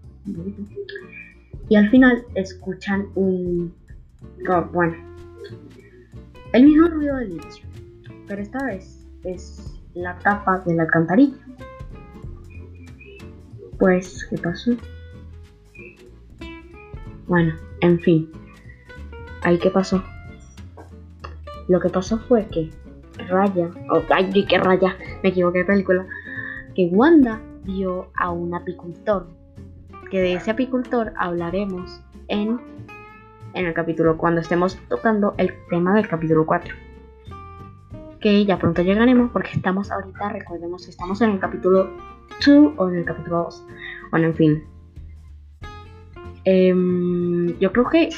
Y 1.69 1.77
al 1.77 1.89
final 1.91 2.25
escuchan 2.35 3.07
un... 3.15 3.73
Bueno, 4.73 4.95
el 6.55 6.65
mismo 6.65 6.87
ruido 6.89 7.17
del 7.17 7.33
inicio. 7.33 7.67
Pero 8.27 8.41
esta 8.41 8.65
vez 8.65 9.07
es 9.25 9.77
la 9.95 10.17
tapa 10.21 10.61
de 10.61 10.75
la 10.75 10.85
alcantarilla. 10.85 11.37
Pues, 13.79 14.27
¿qué 14.31 14.39
pasó? 14.39 14.71
Bueno, 17.27 17.55
en 17.81 17.99
fin. 18.01 18.31
Ahí 19.43 19.59
qué 19.59 19.71
pasó. 19.71 20.03
Lo 21.69 21.81
que 21.81 21.89
pasó 21.89 22.19
fue 22.19 22.47
que 22.47 22.71
Raya, 23.29 23.71
oh, 23.91 24.03
ay, 24.11 24.31
qué 24.47 24.59
Raya, 24.59 24.97
me 25.23 25.31
equivoqué 25.31 25.59
de 25.59 25.65
película, 25.65 26.07
que 26.75 26.89
Wanda 26.93 27.41
vio 27.65 28.11
a 28.17 28.31
un 28.31 28.55
apicultor. 28.55 29.27
Que 30.11 30.21
de 30.21 30.35
ese 30.35 30.53
apicultor 30.53 31.13
hablaremos 31.17 32.01
en, 32.29 32.61
en 33.55 33.67
el 33.67 33.75
capítulo, 33.75 34.17
cuando 34.19 34.41
estemos 34.41 34.77
tocando 34.89 35.35
el 35.39 35.55
tema 35.71 35.95
del 35.95 36.09
capítulo 36.09 36.45
4. 36.45 36.75
Que 38.21 38.45
ya 38.45 38.59
pronto 38.59 38.83
llegaremos 38.83 39.31
porque 39.31 39.51
estamos 39.53 39.91
ahorita, 39.91 40.31
recordemos 40.31 40.85
que 40.85 40.91
estamos 40.91 41.21
en 41.21 41.31
el 41.31 41.39
capítulo 41.39 41.91
2 42.45 42.73
o 42.77 42.89
en 42.89 42.97
el 42.97 43.05
capítulo 43.05 43.45
2. 43.45 43.67
Bueno, 44.11 44.27
en 44.27 44.35
fin. 44.35 44.65
Em, 46.45 47.59
yo 47.59 47.73
creo 47.73 47.89
que 47.89 48.11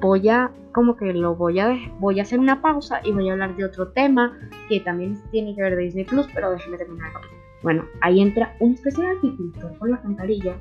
voy 0.00 0.28
a 0.28 0.50
como 0.72 0.96
que 0.96 1.12
lo 1.12 1.36
voy 1.36 1.60
a 1.60 1.78
voy 2.00 2.18
a 2.18 2.22
hacer 2.22 2.40
una 2.40 2.60
pausa 2.60 3.00
y 3.04 3.12
voy 3.12 3.28
a 3.28 3.32
hablar 3.32 3.54
de 3.54 3.64
otro 3.64 3.88
tema 3.88 4.36
que 4.68 4.80
también 4.80 5.20
tiene 5.30 5.54
que 5.54 5.62
ver 5.62 5.76
de 5.76 5.82
Disney 5.82 6.04
Plus, 6.04 6.26
pero 6.34 6.50
déjenme 6.50 6.76
terminar 6.76 7.12
Bueno, 7.62 7.84
ahí 8.00 8.20
entra 8.20 8.56
un 8.58 8.74
especie 8.74 9.04
de 9.04 9.10
agricultor 9.10 9.78
con 9.78 9.90
la 9.92 10.02
cantarilla 10.02 10.56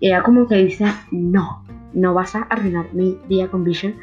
y 0.00 0.08
ella 0.08 0.22
como 0.22 0.46
que 0.46 0.56
dice, 0.56 0.84
no, 1.10 1.64
no 1.92 2.14
vas 2.14 2.34
a 2.34 2.42
arruinar 2.42 2.92
mi 2.92 3.18
día 3.28 3.48
con 3.48 3.64
Vision. 3.64 3.94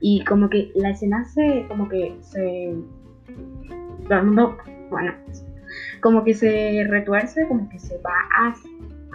Y 0.00 0.24
como 0.24 0.48
que 0.48 0.72
la 0.74 0.90
escena 0.90 1.24
se, 1.24 1.66
como 1.68 1.88
que 1.88 2.16
se... 2.20 2.74
Bueno, 4.90 5.14
como 6.00 6.24
que 6.24 6.34
se 6.34 6.84
retuerce, 6.88 7.46
como 7.46 7.68
que 7.68 7.78
se 7.78 7.98
va 7.98 8.14
a 8.38 8.54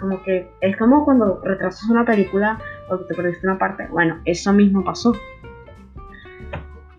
como 0.00 0.22
que 0.22 0.48
es 0.60 0.76
como 0.76 1.04
cuando 1.04 1.40
retrasas 1.42 1.90
una 1.90 2.04
película 2.04 2.58
porque 2.88 3.04
te 3.06 3.14
perdiste 3.14 3.46
una 3.46 3.58
parte. 3.58 3.86
Bueno, 3.90 4.20
eso 4.24 4.52
mismo 4.52 4.84
pasó. 4.84 5.12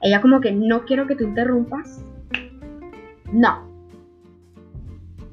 Ella 0.01 0.21
como 0.21 0.39
que 0.41 0.51
no 0.51 0.85
quiero 0.85 1.07
que 1.07 1.15
te 1.15 1.23
interrumpas. 1.23 2.03
No. 3.31 3.67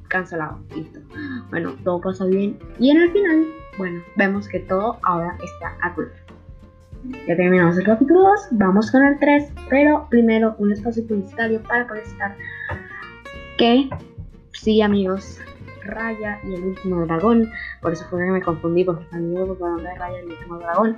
Cancelado. 0.07 0.59
Listo. 0.75 0.99
Bueno, 1.49 1.75
todo 1.83 2.01
pasa 2.01 2.25
bien. 2.25 2.57
Y 2.79 2.89
en 2.89 3.01
el 3.01 3.11
final, 3.11 3.47
bueno, 3.77 4.01
vemos 4.15 4.47
que 4.47 4.59
todo 4.59 4.97
ahora 5.03 5.37
está 5.43 5.75
a 5.81 5.93
color. 5.93 6.11
Ya 7.27 7.35
terminamos 7.35 7.77
el 7.77 7.85
capítulo 7.85 8.21
2, 8.21 8.47
vamos 8.51 8.91
con 8.91 9.05
el 9.05 9.17
3, 9.19 9.51
pero 9.69 10.07
primero 10.09 10.55
un 10.57 10.71
espacio 10.71 11.05
publicitario 11.07 11.61
para 11.63 11.85
estar 11.99 12.35
que, 13.57 13.89
sí 14.53 14.81
amigos, 14.81 15.39
Raya 15.85 16.39
y 16.43 16.53
el 16.53 16.63
último 16.63 17.05
dragón, 17.05 17.49
por 17.81 17.93
eso 17.93 18.05
fue 18.09 18.25
que 18.25 18.31
me 18.31 18.41
confundí 18.41 18.83
porque 18.83 19.03
están 19.03 19.29
viendo 19.33 19.55
de 19.55 19.95
Raya 19.95 20.17
y 20.17 20.25
el 20.25 20.31
último 20.31 20.59
dragón, 20.59 20.97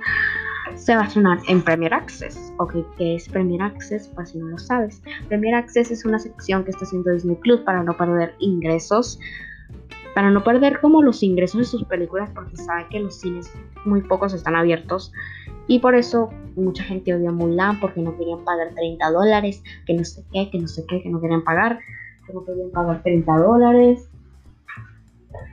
se 0.74 0.94
va 0.94 1.02
a 1.02 1.06
estrenar 1.06 1.38
en 1.48 1.62
Premier 1.62 1.94
Access. 1.94 2.52
Ok, 2.58 2.74
¿qué 2.96 3.16
es 3.16 3.28
Premier 3.28 3.62
Access? 3.62 4.08
Para 4.08 4.26
si 4.26 4.38
no 4.38 4.48
lo 4.48 4.58
sabes. 4.58 5.02
Premier 5.28 5.54
Access 5.54 5.90
es 5.90 6.04
una 6.04 6.18
sección 6.18 6.64
que 6.64 6.70
está 6.70 6.84
haciendo 6.84 7.12
Disney 7.12 7.36
Plus 7.36 7.60
para 7.60 7.82
no 7.82 7.96
perder 7.96 8.34
ingresos, 8.40 9.18
para 10.14 10.30
no 10.30 10.42
perder 10.42 10.80
como 10.80 11.02
los 11.02 11.22
ingresos 11.22 11.58
de 11.58 11.64
sus 11.64 11.84
películas 11.84 12.30
porque 12.34 12.56
sabe 12.56 12.86
que 12.90 13.00
los 13.00 13.20
cines 13.20 13.52
muy 13.84 14.02
pocos 14.02 14.32
están 14.32 14.56
abiertos 14.56 15.12
y 15.66 15.78
por 15.78 15.94
eso 15.94 16.30
mucha 16.56 16.82
gente 16.82 17.14
odia 17.14 17.30
Mulan 17.30 17.78
porque 17.80 18.00
no 18.00 18.16
querían 18.16 18.44
pagar 18.44 18.74
30 18.74 19.10
dólares, 19.10 19.62
que 19.86 19.94
no 19.94 20.04
sé 20.04 20.24
qué, 20.32 20.50
que 20.50 20.58
no 20.58 20.68
sé 20.68 20.84
qué, 20.88 21.02
que 21.02 21.08
no 21.08 21.20
querían 21.20 21.44
pagar, 21.44 21.78
que 22.26 22.32
no 22.32 22.44
querían 22.44 22.70
pagar 22.70 23.02
30 23.02 23.36
dólares 23.38 24.10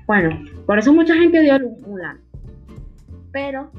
bueno, 0.08 0.40
por 0.66 0.80
eso 0.80 0.94
mucha 0.94 1.16
gente 1.16 1.42
dio 1.42 1.60
Mulan. 1.86 2.20
Pero 3.32 3.70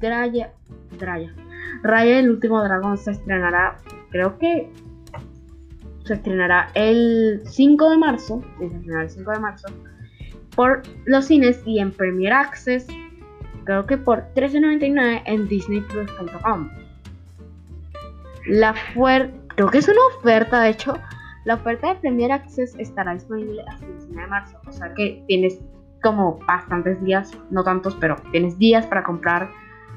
Draya, 0.00 0.52
Draya, 0.98 1.34
Raya 1.82 2.18
el 2.20 2.30
último 2.30 2.62
dragón 2.62 2.96
se 2.96 3.10
estrenará, 3.10 3.76
creo 4.10 4.38
que 4.38 4.70
se 6.04 6.14
estrenará 6.14 6.70
el 6.74 7.42
5 7.44 7.90
de 7.90 7.98
marzo, 7.98 8.42
se 8.58 8.66
estrenará 8.66 9.02
el 9.02 9.10
5 9.10 9.30
de 9.32 9.38
marzo, 9.40 9.66
por 10.54 10.82
los 11.04 11.26
cines 11.26 11.62
y 11.66 11.78
en 11.78 11.90
Premier 11.92 12.32
Access, 12.32 12.86
creo 13.64 13.86
que 13.86 13.96
por 13.96 14.24
$13.99 14.34 15.22
en 15.26 15.48
disneyplus.com. 15.48 16.70
La 18.46 18.74
fuerza, 18.94 19.32
creo 19.48 19.70
que 19.70 19.78
es 19.78 19.88
una 19.88 20.00
oferta, 20.18 20.60
de 20.60 20.70
hecho, 20.70 20.98
la 21.44 21.54
oferta 21.54 21.88
de 21.88 22.00
Premier 22.00 22.32
Access 22.32 22.74
estará 22.78 23.14
disponible 23.14 23.62
hasta 23.68 23.86
el 23.86 23.92
19 23.92 24.22
de 24.22 24.28
marzo, 24.28 24.60
o 24.66 24.72
sea 24.72 24.92
que 24.94 25.22
tienes 25.26 25.60
como 26.02 26.38
bastantes 26.46 27.02
días, 27.02 27.32
no 27.50 27.64
tantos, 27.64 27.96
pero 27.98 28.16
tienes 28.30 28.58
días 28.58 28.86
para 28.86 29.02
comprar 29.02 29.50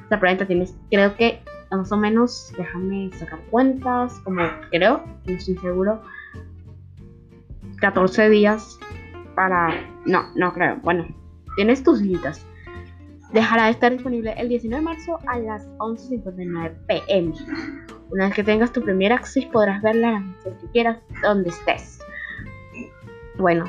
la 0.09 0.19
preventa. 0.19 0.45
Tienes, 0.45 0.75
creo 0.89 1.15
que 1.15 1.41
más 1.69 1.91
o 1.91 1.97
menos, 1.97 2.53
déjame 2.57 3.11
sacar 3.13 3.39
cuentas, 3.51 4.19
como 4.23 4.41
creo, 4.71 5.03
no 5.25 5.33
estoy 5.33 5.57
seguro, 5.57 6.01
14 7.81 8.29
días 8.29 8.79
para. 9.37 9.69
No, 10.05 10.25
no 10.35 10.51
creo. 10.51 10.77
Bueno, 10.77 11.05
tienes 11.55 11.83
tus 11.83 11.99
citas. 11.99 12.43
Dejará 13.31 13.65
de 13.65 13.71
estar 13.71 13.91
disponible 13.91 14.33
el 14.35 14.49
19 14.49 14.81
de 14.81 14.81
marzo 14.83 15.19
a 15.27 15.37
las 15.37 15.69
11.59 15.77 16.73
pm. 16.87 17.33
Una 18.09 18.25
vez 18.25 18.33
que 18.33 18.43
tengas 18.43 18.71
tu 18.71 18.81
primer 18.81 19.13
acceso 19.13 19.47
podrás 19.51 19.81
verla 19.83 20.11
las 20.11 20.25
veces 20.37 20.53
que 20.59 20.67
quieras, 20.71 20.97
donde 21.21 21.49
estés. 21.49 21.99
Bueno, 23.37 23.65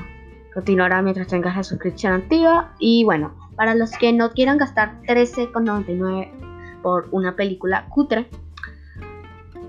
continuará 0.55 1.03
mientras 1.03 1.27
tengas 1.27 1.55
la 1.55 1.63
suscripción 1.63 2.15
activa. 2.15 2.73
Y 2.79 3.05
bueno, 3.05 3.35
para 3.55 3.75
los 3.75 3.91
que 3.91 4.11
no 4.15 4.31
quieran 4.31 4.57
gastar 4.57 5.03
13,99 5.03 6.81
por 6.83 7.09
una 7.11 7.37
película 7.37 7.87
cutre, 7.91 8.31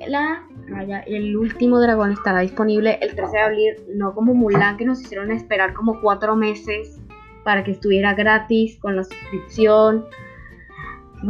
la 0.08 0.44
raya 0.70 1.00
El 1.02 1.36
último 1.36 1.80
dragón 1.80 2.12
estará 2.12 2.40
disponible 2.40 3.00
el 3.02 3.16
13 3.16 3.32
de 3.32 3.40
abril, 3.40 3.76
no 3.96 4.14
como 4.14 4.34
Mulan 4.34 4.78
que 4.78 4.86
nos 4.86 5.02
hicieron 5.02 5.32
esperar 5.32 5.74
como 5.74 6.00
4 6.02 6.36
meses 6.36 7.02
para 7.44 7.64
que 7.64 7.72
estuviera 7.72 8.14
gratis 8.14 8.78
con 8.80 8.96
la 8.96 9.04
suscripción. 9.04 10.06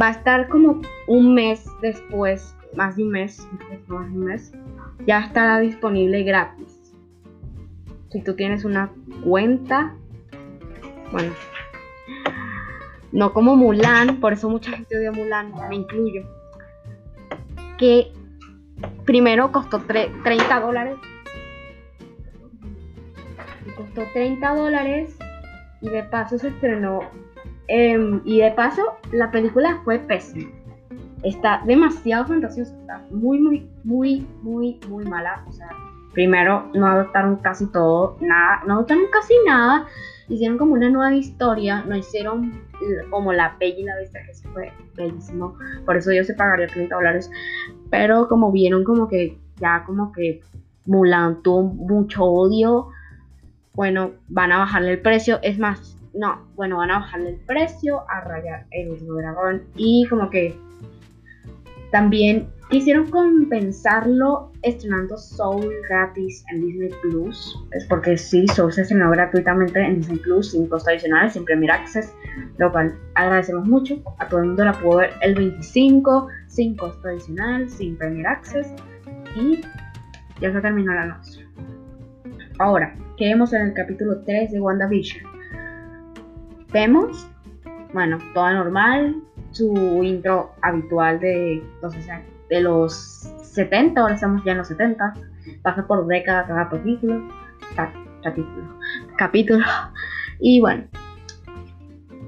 Va 0.00 0.08
a 0.08 0.10
estar 0.12 0.48
como 0.48 0.80
un 1.06 1.34
mes 1.34 1.66
después 1.82 2.54
más 2.76 2.96
de 2.96 3.02
un 3.02 3.10
mes, 3.10 3.48
más 3.88 4.06
un 4.10 4.24
mes, 4.24 4.52
ya 5.06 5.20
estará 5.20 5.58
disponible 5.60 6.22
gratis. 6.22 6.94
Si 8.10 8.22
tú 8.22 8.34
tienes 8.34 8.64
una 8.64 8.92
cuenta, 9.24 9.94
bueno, 11.12 11.32
no 13.12 13.32
como 13.32 13.56
Mulan, 13.56 14.20
por 14.20 14.32
eso 14.32 14.48
mucha 14.48 14.72
gente 14.72 14.96
odia 14.96 15.12
Mulan, 15.12 15.52
me 15.68 15.76
incluyo, 15.76 16.22
que 17.78 18.12
primero 19.10 19.50
costó 19.50 19.80
30 19.80 20.60
dólares. 20.60 20.94
Costó 23.76 24.04
30 24.12 24.54
dólares 24.54 25.18
y 25.80 25.88
de 25.88 26.04
paso 26.04 26.38
se 26.38 26.46
estrenó. 26.46 27.00
Em, 27.66 28.20
y 28.24 28.38
de 28.38 28.52
paso 28.52 28.82
la 29.10 29.32
película 29.32 29.80
fue 29.84 29.98
pésima 29.98 30.48
está 31.24 31.60
demasiado 31.66 32.24
fantasiosa, 32.26 32.72
está 32.80 33.04
muy, 33.10 33.38
muy, 33.40 33.68
muy, 33.84 34.26
muy, 34.42 34.80
muy 34.88 35.04
mala. 35.04 35.44
O 35.48 35.52
sea, 35.52 35.68
primero 36.12 36.70
no 36.74 36.86
adoptaron 36.86 37.36
casi 37.36 37.66
todo, 37.66 38.16
nada, 38.20 38.62
no 38.66 38.74
adoptaron 38.74 39.04
casi 39.12 39.34
nada, 39.44 39.86
hicieron 40.30 40.58
como 40.58 40.74
una 40.74 40.88
nueva 40.88 41.14
historia, 41.14 41.84
no 41.86 41.96
hicieron 41.96 42.62
como 43.10 43.32
la 43.32 43.56
Bella 43.58 43.78
y 43.78 43.82
la 43.82 43.96
Bestia, 43.96 44.24
que 44.24 44.32
fue 44.48 44.72
bellísimo, 44.96 45.56
por 45.84 45.96
eso 45.96 46.12
yo 46.12 46.24
se 46.24 46.34
pagaría 46.34 46.68
30 46.68 46.94
dólares, 46.94 47.30
pero 47.90 48.28
como 48.28 48.50
vieron 48.52 48.84
como 48.84 49.08
que 49.08 49.36
ya 49.56 49.84
como 49.84 50.12
que 50.12 50.40
Mulan 50.86 51.42
tuvo 51.42 51.64
mucho 51.64 52.24
odio, 52.24 52.88
bueno, 53.74 54.12
van 54.28 54.52
a 54.52 54.58
bajarle 54.58 54.92
el 54.92 55.00
precio, 55.00 55.40
es 55.42 55.58
más, 55.58 55.96
no, 56.14 56.46
bueno, 56.54 56.78
van 56.78 56.90
a 56.90 57.00
bajarle 57.00 57.30
el 57.30 57.40
precio 57.40 58.08
a 58.08 58.20
rayar 58.20 58.66
el 58.70 58.90
último 58.90 59.14
dragón 59.14 59.62
y 59.76 60.06
como 60.08 60.30
que 60.30 60.56
También 61.90 62.48
quisieron 62.70 63.10
compensarlo 63.10 64.52
estrenando 64.62 65.18
Soul 65.18 65.72
gratis 65.88 66.44
en 66.52 66.66
Disney 66.66 66.90
Plus. 67.02 67.58
Es 67.72 67.84
porque 67.86 68.16
sí, 68.16 68.46
Soul 68.48 68.72
se 68.72 68.82
estrenó 68.82 69.10
gratuitamente 69.10 69.80
en 69.80 69.96
Disney 69.96 70.18
Plus 70.18 70.52
sin 70.52 70.68
costo 70.68 70.90
adicional, 70.90 71.30
sin 71.30 71.44
Premier 71.44 71.72
Access, 71.72 72.14
lo 72.58 72.70
cual 72.70 72.94
agradecemos 73.14 73.66
mucho. 73.66 74.00
A 74.18 74.28
todo 74.28 74.40
el 74.40 74.46
mundo 74.46 74.64
la 74.64 74.72
pudo 74.72 74.98
ver 74.98 75.10
el 75.20 75.34
25 75.34 76.28
sin 76.46 76.76
costo 76.76 77.08
adicional, 77.08 77.68
sin 77.68 77.96
Premier 77.96 78.26
Access 78.28 78.72
y 79.36 79.60
ya 80.40 80.52
se 80.52 80.60
terminó 80.60 80.94
la 80.94 81.06
noche. 81.06 81.46
Ahora, 82.58 82.94
¿qué 83.16 83.26
vemos 83.26 83.52
en 83.52 83.62
el 83.62 83.74
capítulo 83.74 84.22
3 84.24 84.52
de 84.52 84.60
WandaVision? 84.60 85.24
Vemos, 86.72 87.28
bueno, 87.92 88.18
todo 88.34 88.52
normal, 88.52 89.16
su 89.52 90.00
intro 90.02 90.52
habitual 90.62 91.20
de 91.20 91.62
los, 91.82 91.94
de 92.48 92.60
los 92.60 92.94
70, 93.42 94.00
ahora 94.00 94.14
estamos 94.14 94.44
ya 94.44 94.52
en 94.52 94.58
los 94.58 94.68
70, 94.68 95.14
pasa 95.62 95.86
por 95.86 96.06
década 96.06 96.46
cada 96.46 96.68
capítulo, 96.68 97.28
capítulo, 98.22 98.78
capítulo, 99.16 99.64
y 100.40 100.60
bueno, 100.60 100.84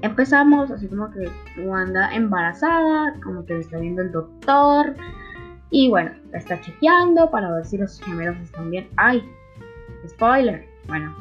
empezamos 0.01 0.69
así 0.71 0.87
como 0.87 1.09
que 1.11 1.29
Wanda 1.61 2.13
embarazada, 2.13 3.13
como 3.23 3.45
que 3.45 3.53
le 3.55 3.59
está 3.61 3.77
viendo 3.77 4.01
el 4.01 4.11
doctor, 4.11 4.95
y 5.69 5.89
bueno, 5.89 6.11
está 6.33 6.61
chequeando 6.61 7.31
para 7.31 7.51
ver 7.51 7.65
si 7.65 7.79
los 7.79 7.99
gemelos 8.01 8.37
están 8.37 8.69
bien. 8.69 8.87
¡Ay! 8.95 9.27
Spoiler. 10.07 10.67
Bueno, 10.87 11.15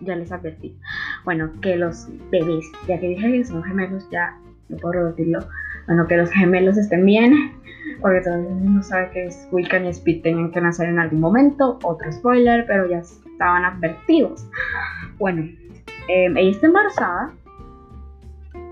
ya 0.00 0.16
les 0.16 0.32
advertí. 0.32 0.76
Bueno, 1.24 1.50
que 1.60 1.76
los 1.76 2.08
bebés, 2.30 2.64
ya 2.86 2.98
que 2.98 3.08
dije 3.08 3.32
que 3.32 3.44
son 3.44 3.62
gemelos, 3.62 4.08
ya 4.10 4.36
no 4.68 4.76
puedo 4.76 5.04
repetirlo. 5.04 5.40
Bueno, 5.86 6.06
que 6.06 6.16
los 6.16 6.30
gemelos 6.30 6.76
estén 6.76 7.04
bien, 7.04 7.52
porque 8.00 8.20
todo 8.20 8.34
el 8.34 8.42
mundo 8.42 8.82
sabe 8.82 9.10
que 9.10 9.28
Wiccan 9.50 9.86
y 9.86 9.88
Speed 9.88 10.22
tenían 10.22 10.50
que 10.50 10.60
nacer 10.60 10.88
en 10.88 10.98
algún 10.98 11.20
momento. 11.20 11.78
Otro 11.82 12.12
spoiler, 12.12 12.66
pero 12.66 12.88
ya 12.88 12.98
estaban 12.98 13.64
advertidos. 13.64 14.46
Bueno, 15.18 15.48
em, 16.08 16.36
ella 16.36 16.50
está 16.50 16.66
embarazada, 16.66 17.32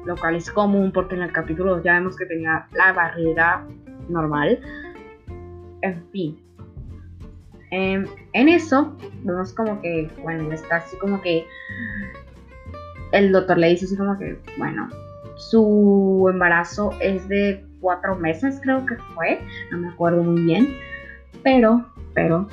lo 0.04 0.16
cual 0.16 0.36
es 0.36 0.50
común 0.50 0.92
porque 0.92 1.14
en 1.14 1.22
el 1.22 1.32
capítulo 1.32 1.76
2 1.76 1.84
ya 1.84 1.94
vemos 1.94 2.16
que 2.16 2.26
tenía 2.26 2.66
la 2.72 2.92
barriga 2.92 3.64
normal. 4.08 4.60
En 5.82 6.04
fin. 6.10 6.38
Em, 7.70 8.06
en 8.32 8.48
eso 8.48 8.96
vemos 9.24 9.52
como 9.52 9.80
que, 9.80 10.08
bueno, 10.22 10.52
está 10.52 10.76
así 10.76 10.96
como 10.98 11.20
que 11.20 11.46
el 13.12 13.32
doctor 13.32 13.58
le 13.58 13.68
dice 13.68 13.86
así 13.86 13.96
como 13.96 14.18
que, 14.18 14.38
bueno, 14.58 14.88
su 15.36 16.28
embarazo 16.30 16.90
es 17.00 17.28
de 17.28 17.64
cuatro 17.80 18.16
meses 18.16 18.58
creo 18.62 18.84
que 18.86 18.96
fue, 19.14 19.40
no 19.70 19.78
me 19.78 19.88
acuerdo 19.88 20.22
muy 20.22 20.42
bien, 20.42 20.76
pero, 21.42 21.84
pero, 22.14 22.48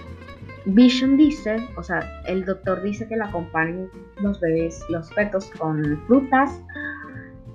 Vision 0.65 1.17
dice, 1.17 1.57
o 1.75 1.83
sea, 1.83 1.99
el 2.25 2.45
doctor 2.45 2.81
dice 2.81 3.07
que 3.07 3.17
la 3.17 3.25
acompañen 3.25 3.89
los 4.21 4.39
bebés, 4.39 4.83
los 4.89 5.11
fetos 5.13 5.49
con 5.57 5.99
frutas, 6.07 6.61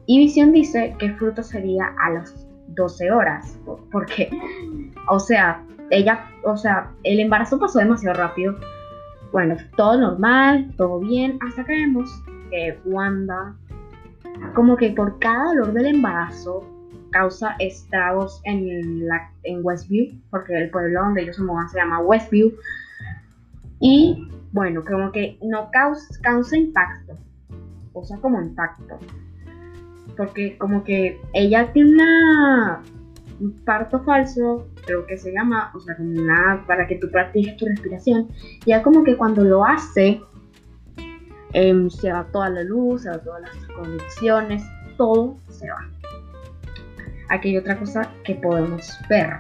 y 0.07 0.19
Vision 0.19 0.53
dice 0.53 0.95
que 0.99 1.13
fruto 1.15 1.43
sería 1.43 1.95
a 2.03 2.11
las 2.11 2.47
12 2.69 3.11
horas, 3.11 3.59
porque, 3.93 4.31
o 5.09 5.19
sea, 5.19 5.65
ella, 5.91 6.27
o 6.45 6.57
sea, 6.57 6.91
el 7.05 7.21
embarazo 7.21 7.59
pasó 7.59 7.79
demasiado 7.79 8.19
rápido. 8.19 8.57
Bueno, 9.33 9.57
todo 9.77 9.99
normal, 9.99 10.71
todo 10.77 11.01
bien, 11.01 11.39
hasta 11.47 11.65
que 11.65 11.73
vemos 11.73 12.11
que 12.51 12.79
Wanda, 12.85 13.57
como 14.55 14.77
que 14.77 14.91
por 14.91 15.19
cada 15.19 15.55
dolor 15.55 15.73
del 15.73 15.87
embarazo, 15.87 16.65
causa 17.11 17.57
estragos 17.59 18.41
en, 18.45 19.07
la, 19.07 19.31
en 19.45 19.61
Westview, 19.63 20.13
porque 20.31 20.57
el 20.57 20.71
pueblo 20.71 21.01
donde 21.01 21.23
ellos 21.23 21.37
se 21.37 21.43
muevan 21.43 21.69
se 21.69 21.79
llama 21.79 22.01
Westview. 22.01 22.53
Y 23.81 24.29
bueno, 24.53 24.85
como 24.85 25.13
que 25.13 25.39
no 25.43 25.71
causa, 25.71 26.07
causa 26.23 26.57
impacto, 26.57 27.15
o 27.93 28.05
sea, 28.05 28.19
como 28.19 28.41
impacto. 28.41 28.99
Porque 30.17 30.59
como 30.59 30.83
que 30.83 31.21
ella 31.33 31.73
tiene 31.73 31.95
una 31.95 32.83
un 33.41 33.53
parto 33.65 34.01
falso, 34.01 34.67
creo 34.85 35.07
que 35.07 35.17
se 35.17 35.33
llama, 35.33 35.71
o 35.75 35.81
sea, 35.81 35.97
como 35.97 36.11
nada 36.11 36.65
para 36.67 36.87
que 36.87 36.97
tú 36.97 37.11
practiques 37.11 37.57
tu 37.57 37.67
respiración. 37.67 38.29
Ya 38.67 38.83
como 38.83 39.05
que 39.05 39.17
cuando 39.17 39.45
lo 39.45 39.65
hace, 39.65 40.21
em, 41.53 41.89
se 41.91 42.13
va 42.13 42.25
toda 42.33 42.51
la 42.51 42.63
luz, 42.63 43.03
se 43.03 43.11
va 43.11 43.19
todas 43.19 43.43
las 43.43 43.57
conexiones, 43.77 44.63
todo 44.97 45.37
se 45.49 45.69
va. 45.71 45.89
Aquí 47.31 47.51
hay 47.51 47.59
otra 47.59 47.79
cosa 47.79 48.11
que 48.25 48.35
podemos 48.37 48.99
ver. 49.09 49.31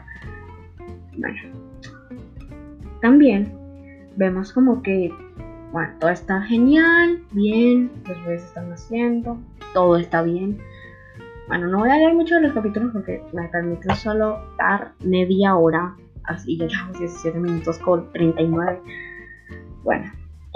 Bueno, 1.16 1.36
también 3.00 3.52
vemos 4.16 4.52
como 4.52 4.82
que, 4.82 5.12
bueno, 5.72 5.92
todo 6.00 6.10
está 6.10 6.42
genial, 6.42 7.22
bien, 7.32 7.90
los 8.06 8.24
bebés 8.24 8.44
están 8.44 8.72
haciendo, 8.72 9.38
todo 9.72 9.96
está 9.96 10.22
bien 10.22 10.58
bueno, 11.48 11.66
no 11.68 11.78
voy 11.78 11.88
a 11.88 11.96
leer 11.96 12.14
mucho 12.14 12.34
de 12.34 12.42
los 12.42 12.52
capítulos 12.52 12.90
porque 12.92 13.22
me 13.32 13.48
permiten 13.48 13.96
solo 13.96 14.38
dar 14.58 14.92
media 15.00 15.56
hora. 15.56 15.96
Así 16.24 16.58
ya 16.58 16.66
llevamos 16.66 16.98
17 16.98 17.38
minutos 17.38 17.78
con 17.78 18.12
39. 18.12 18.82
Bueno, 19.82 20.12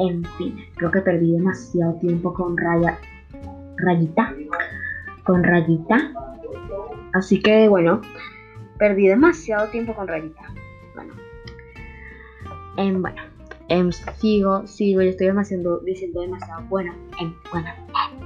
en 0.08 0.24
fin, 0.36 0.56
creo 0.76 0.90
que 0.90 1.00
perdí 1.00 1.32
demasiado 1.32 1.94
tiempo 1.94 2.34
con 2.34 2.56
Raya. 2.56 2.98
Rayita. 3.76 4.34
Con 5.24 5.44
Rayita. 5.44 6.12
Así 7.12 7.40
que 7.40 7.68
bueno, 7.68 8.00
perdí 8.78 9.06
demasiado 9.06 9.68
tiempo 9.68 9.94
con 9.94 10.08
Rayita. 10.08 10.42
Bueno. 10.94 11.14
En, 12.76 13.00
bueno. 13.00 13.22
En, 13.68 13.92
sigo, 13.92 14.66
sigo, 14.66 15.02
yo 15.02 15.10
estoy 15.10 15.28
demasiado, 15.28 15.78
diciendo 15.80 16.20
demasiado 16.20 16.62
bueno. 16.68 16.94
En, 17.20 17.34
bueno, 17.50 17.68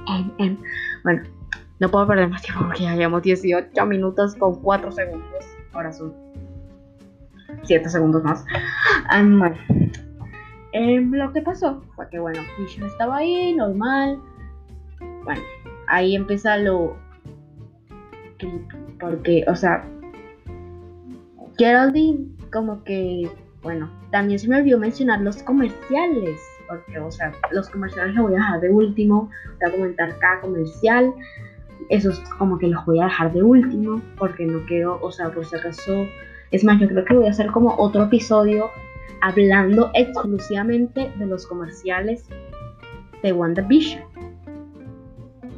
en, 0.07 0.33
en, 0.39 0.59
bueno, 1.03 1.23
no 1.79 1.89
puedo 1.89 2.07
perder 2.07 2.27
más 2.29 2.41
tiempo 2.41 2.63
porque 2.65 2.83
ya 2.83 2.95
llevamos 2.95 3.21
18 3.21 3.85
minutos 3.85 4.35
con 4.35 4.61
4 4.61 4.91
segundos. 4.91 5.45
Ahora 5.73 5.93
son 5.93 6.13
7 7.63 7.87
segundos 7.89 8.23
más. 8.23 8.43
Bueno, 9.09 9.55
em, 10.71 11.11
lo 11.11 11.31
que 11.33 11.41
pasó 11.41 11.81
fue 11.95 12.09
que, 12.09 12.19
bueno, 12.19 12.41
Vision 12.57 12.87
estaba 12.87 13.17
ahí, 13.17 13.53
normal. 13.53 14.19
Bueno, 15.23 15.41
ahí 15.87 16.15
empieza 16.15 16.57
lo 16.57 16.95
Porque, 18.99 19.45
o 19.47 19.55
sea, 19.55 19.83
Geraldine, 21.57 22.27
como 22.51 22.83
que, 22.83 23.29
bueno, 23.63 23.89
también 24.11 24.39
se 24.39 24.47
me 24.47 24.57
olvidó 24.57 24.77
mencionar 24.77 25.21
los 25.21 25.41
comerciales. 25.43 26.41
Porque, 26.67 26.99
o 26.99 27.09
sea, 27.09 27.31
los 27.51 27.69
comerciales 27.69 28.13
los 28.15 28.25
voy 28.25 28.33
a 28.33 28.37
dejar 28.37 28.61
de 28.61 28.69
último. 28.69 29.29
Voy 29.59 29.69
a 29.69 29.71
comentar 29.71 30.19
cada 30.19 30.41
comercial 30.41 31.13
esos 31.89 32.19
como 32.37 32.57
que 32.57 32.67
los 32.67 32.85
voy 32.85 32.99
a 32.99 33.05
dejar 33.05 33.33
de 33.33 33.43
último 33.43 34.01
porque 34.17 34.45
no 34.45 34.65
quiero, 34.65 34.99
o 35.01 35.11
sea, 35.11 35.29
por 35.29 35.45
si 35.45 35.55
acaso, 35.55 36.05
es 36.51 36.63
más, 36.63 36.79
yo 36.79 36.87
creo 36.87 37.05
que 37.05 37.13
voy 37.15 37.27
a 37.27 37.31
hacer 37.31 37.47
como 37.47 37.75
otro 37.77 38.03
episodio 38.03 38.69
hablando 39.21 39.91
exclusivamente 39.93 41.11
de 41.17 41.25
los 41.25 41.45
comerciales 41.47 42.27
de 43.23 43.33
WandaVision. 43.33 44.03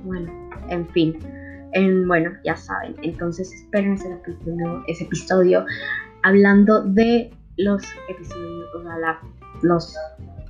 Bueno, 0.06 0.32
en 0.70 0.88
fin, 0.90 1.18
en, 1.74 2.08
bueno, 2.08 2.32
ya 2.44 2.56
saben, 2.56 2.96
entonces 3.02 3.54
esperen 3.54 3.94
ese, 3.94 4.18
ese 4.88 5.04
episodio 5.04 5.66
hablando 6.24 6.84
de 6.84 7.32
los 7.58 7.84
episodios, 8.08 8.76
o 8.76 8.84
sea, 8.84 9.20
los 9.62 9.96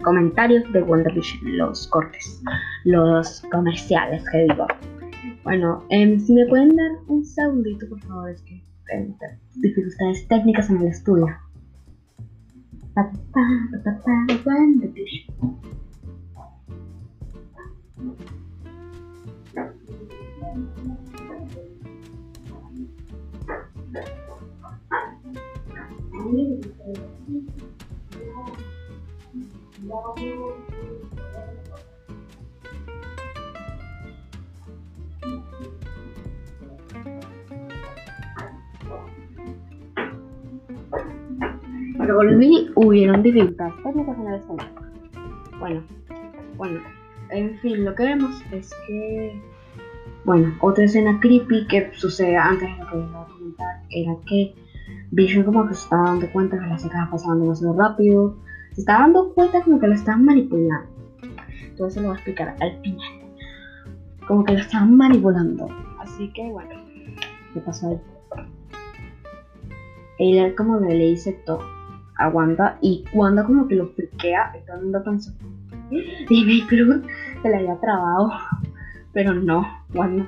comentarios 0.04 0.72
de 0.72 0.82
WandaVision, 0.82 1.58
los 1.58 1.88
cortes, 1.88 2.42
los 2.86 3.44
comerciales 3.52 4.24
que 4.32 4.44
digo. 4.44 4.68
Bueno, 5.44 5.84
em, 5.90 6.20
si 6.20 6.34
me 6.34 6.46
pueden 6.46 6.76
dar 6.76 6.92
un 7.08 7.26
segundito, 7.26 7.88
por 7.90 8.00
favor, 8.02 8.30
es 8.30 8.42
que 8.44 8.64
tengo 8.88 9.18
dificultades 9.56 10.28
técnicas 10.28 10.70
en 10.70 10.78
el 10.78 10.88
estudio. 10.88 11.28
Pero 12.96 13.10
volví, 42.12 42.72
hubieron 42.76 43.24
dificultades. 43.24 43.74
Bueno, 45.60 45.84
bueno, 46.58 46.80
en 47.30 47.58
fin, 47.60 47.86
lo 47.86 47.96
que 47.96 48.04
vemos 48.04 48.42
es 48.52 48.74
que 48.88 49.42
Bueno, 50.26 50.54
otra 50.62 50.84
escena 50.84 51.20
creepy 51.20 51.68
que 51.68 51.92
sucede 51.94 52.36
antes 52.38 52.70
de 52.70 52.84
lo 52.84 52.90
que 52.90 52.98
les 52.98 53.12
voy 53.12 53.22
a 53.22 53.26
comentar 53.26 53.82
era 53.90 54.16
que 54.28 54.56
Vision 55.12 55.44
como 55.44 55.68
que 55.68 55.74
se 55.74 55.84
estaba 55.84 56.04
dando 56.04 56.32
cuenta 56.32 56.60
que 56.60 56.68
las 56.68 56.84
chicas 56.84 57.10
pasaban 57.10 57.42
demasiado 57.42 57.74
rápido. 57.74 58.38
Se 58.74 58.82
estaba 58.82 59.00
dando 59.02 59.34
cuenta 59.34 59.62
como 59.64 59.80
que 59.80 59.88
lo 59.88 59.94
estaban 59.94 60.26
manipulando. 60.26 60.90
Entonces 61.64 61.94
se 61.94 62.02
lo 62.02 62.08
voy 62.08 62.16
a 62.16 62.20
explicar 62.20 62.56
al 62.60 62.82
final. 62.82 63.08
Como 64.28 64.44
que 64.44 64.54
lo 64.54 64.60
estaban 64.60 64.96
manipulando. 64.96 65.68
Así 66.00 66.32
que 66.34 66.50
bueno, 66.52 66.70
¿qué 67.54 67.60
pasó 67.62 67.88
ahí? 67.88 68.00
Él 70.20 70.54
como 70.56 70.80
que 70.80 70.94
le 70.94 71.06
dice 71.08 71.32
todo 71.46 71.79
a 72.20 72.28
Wanda 72.30 72.78
y 72.82 73.04
Wanda 73.14 73.44
como 73.44 73.68
que 73.68 73.76
lo 73.76 73.88
friquea 73.88 74.52
y 74.58 74.66
todo 74.66 74.78
el 74.78 74.84
mundo 74.84 75.04
pensó 75.04 75.32
Dime 76.30 76.66
Cruz 76.68 77.02
se 77.42 77.50
le 77.50 77.56
había 77.56 77.76
trabado 77.80 78.32
pero 79.14 79.34
no, 79.34 79.66
Wanda 79.94 80.26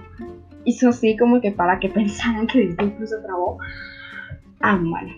hizo 0.65 0.89
así 0.89 1.15
como 1.17 1.39
que 1.41 1.51
para 1.51 1.79
que 1.79 1.89
pensaran 1.99 2.47
que 2.47 2.59
Disney 2.59 2.89
Plus 2.91 3.09
se 3.09 3.17
trabó 3.19 3.57
Ah, 4.63 4.79
bueno. 4.79 5.11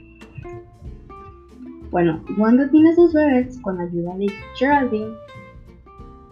Bueno, 1.91 2.23
Wanda 2.37 2.69
tiene 2.69 2.95
sus 2.95 3.13
bebés 3.13 3.59
con 3.61 3.79
ayuda 3.79 4.15
de 4.15 4.31
Geraldine. 4.55 5.13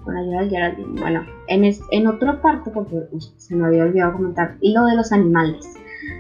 Con 0.04 0.16
ayuda 0.16 0.44
de 0.44 0.50
Geraldine. 0.50 1.02
Bueno, 1.02 1.26
en, 1.48 1.70
en 1.92 2.08
otra 2.08 2.42
parte, 2.42 2.72
porque 2.72 3.04
se 3.38 3.56
me 3.56 3.66
había 3.66 3.84
olvidado 3.84 4.14
comentar, 4.14 4.56
lo 4.62 4.86
de 4.86 4.96
los 4.96 5.12
animales. 5.12 5.78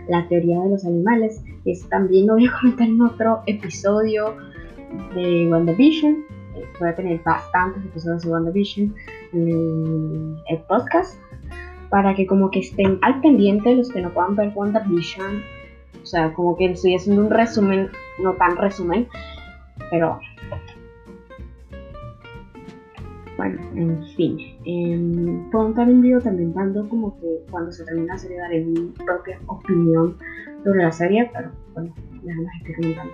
La 0.07 0.27
teoría 0.27 0.59
de 0.61 0.69
los 0.69 0.85
animales. 0.85 1.43
Es 1.65 1.87
también 1.89 2.27
lo 2.27 2.33
voy 2.33 2.47
a 2.47 2.51
comentar 2.59 2.87
en 2.87 3.01
otro 3.01 3.43
episodio 3.45 4.35
de 5.15 5.47
WandaVision. 5.49 6.17
Voy 6.79 6.89
a 6.89 6.95
tener 6.95 7.21
bastantes 7.23 7.83
episodios 7.85 8.23
de 8.23 8.29
WandaVision 8.29 8.95
en 9.33 10.35
el 10.49 10.57
podcast. 10.67 11.19
Para 11.89 12.15
que 12.15 12.25
como 12.25 12.49
que 12.51 12.59
estén 12.59 12.99
al 13.01 13.19
pendiente 13.21 13.75
los 13.75 13.89
que 13.89 14.01
no 14.01 14.13
puedan 14.13 14.35
ver 14.35 14.51
WandaVision 14.55 15.41
o 16.01 16.05
sea, 16.05 16.33
como 16.33 16.57
que 16.57 16.65
estoy 16.65 16.95
haciendo 16.95 17.21
un 17.21 17.29
resumen, 17.29 17.89
no 18.19 18.33
tan 18.33 18.57
resumen, 18.57 19.07
pero 19.89 20.19
bueno, 23.41 23.59
en 23.75 24.03
fin. 24.15 24.37
Eh, 24.65 25.47
puedo 25.51 25.63
montar 25.63 25.89
un 25.89 25.99
video 25.99 26.21
también 26.21 26.53
dando 26.53 26.87
como 26.87 27.19
que 27.19 27.43
cuando 27.49 27.71
se 27.71 27.83
termine 27.85 28.05
la 28.05 28.17
serie 28.19 28.37
daré 28.37 28.63
mi 28.63 28.93
propia 29.03 29.39
opinión 29.47 30.15
sobre 30.63 30.83
la 30.83 30.91
serie, 30.91 31.27
pero 31.33 31.49
bueno, 31.73 31.91
déjame 32.21 32.47
estoy 32.59 32.75
comentando. 32.75 33.13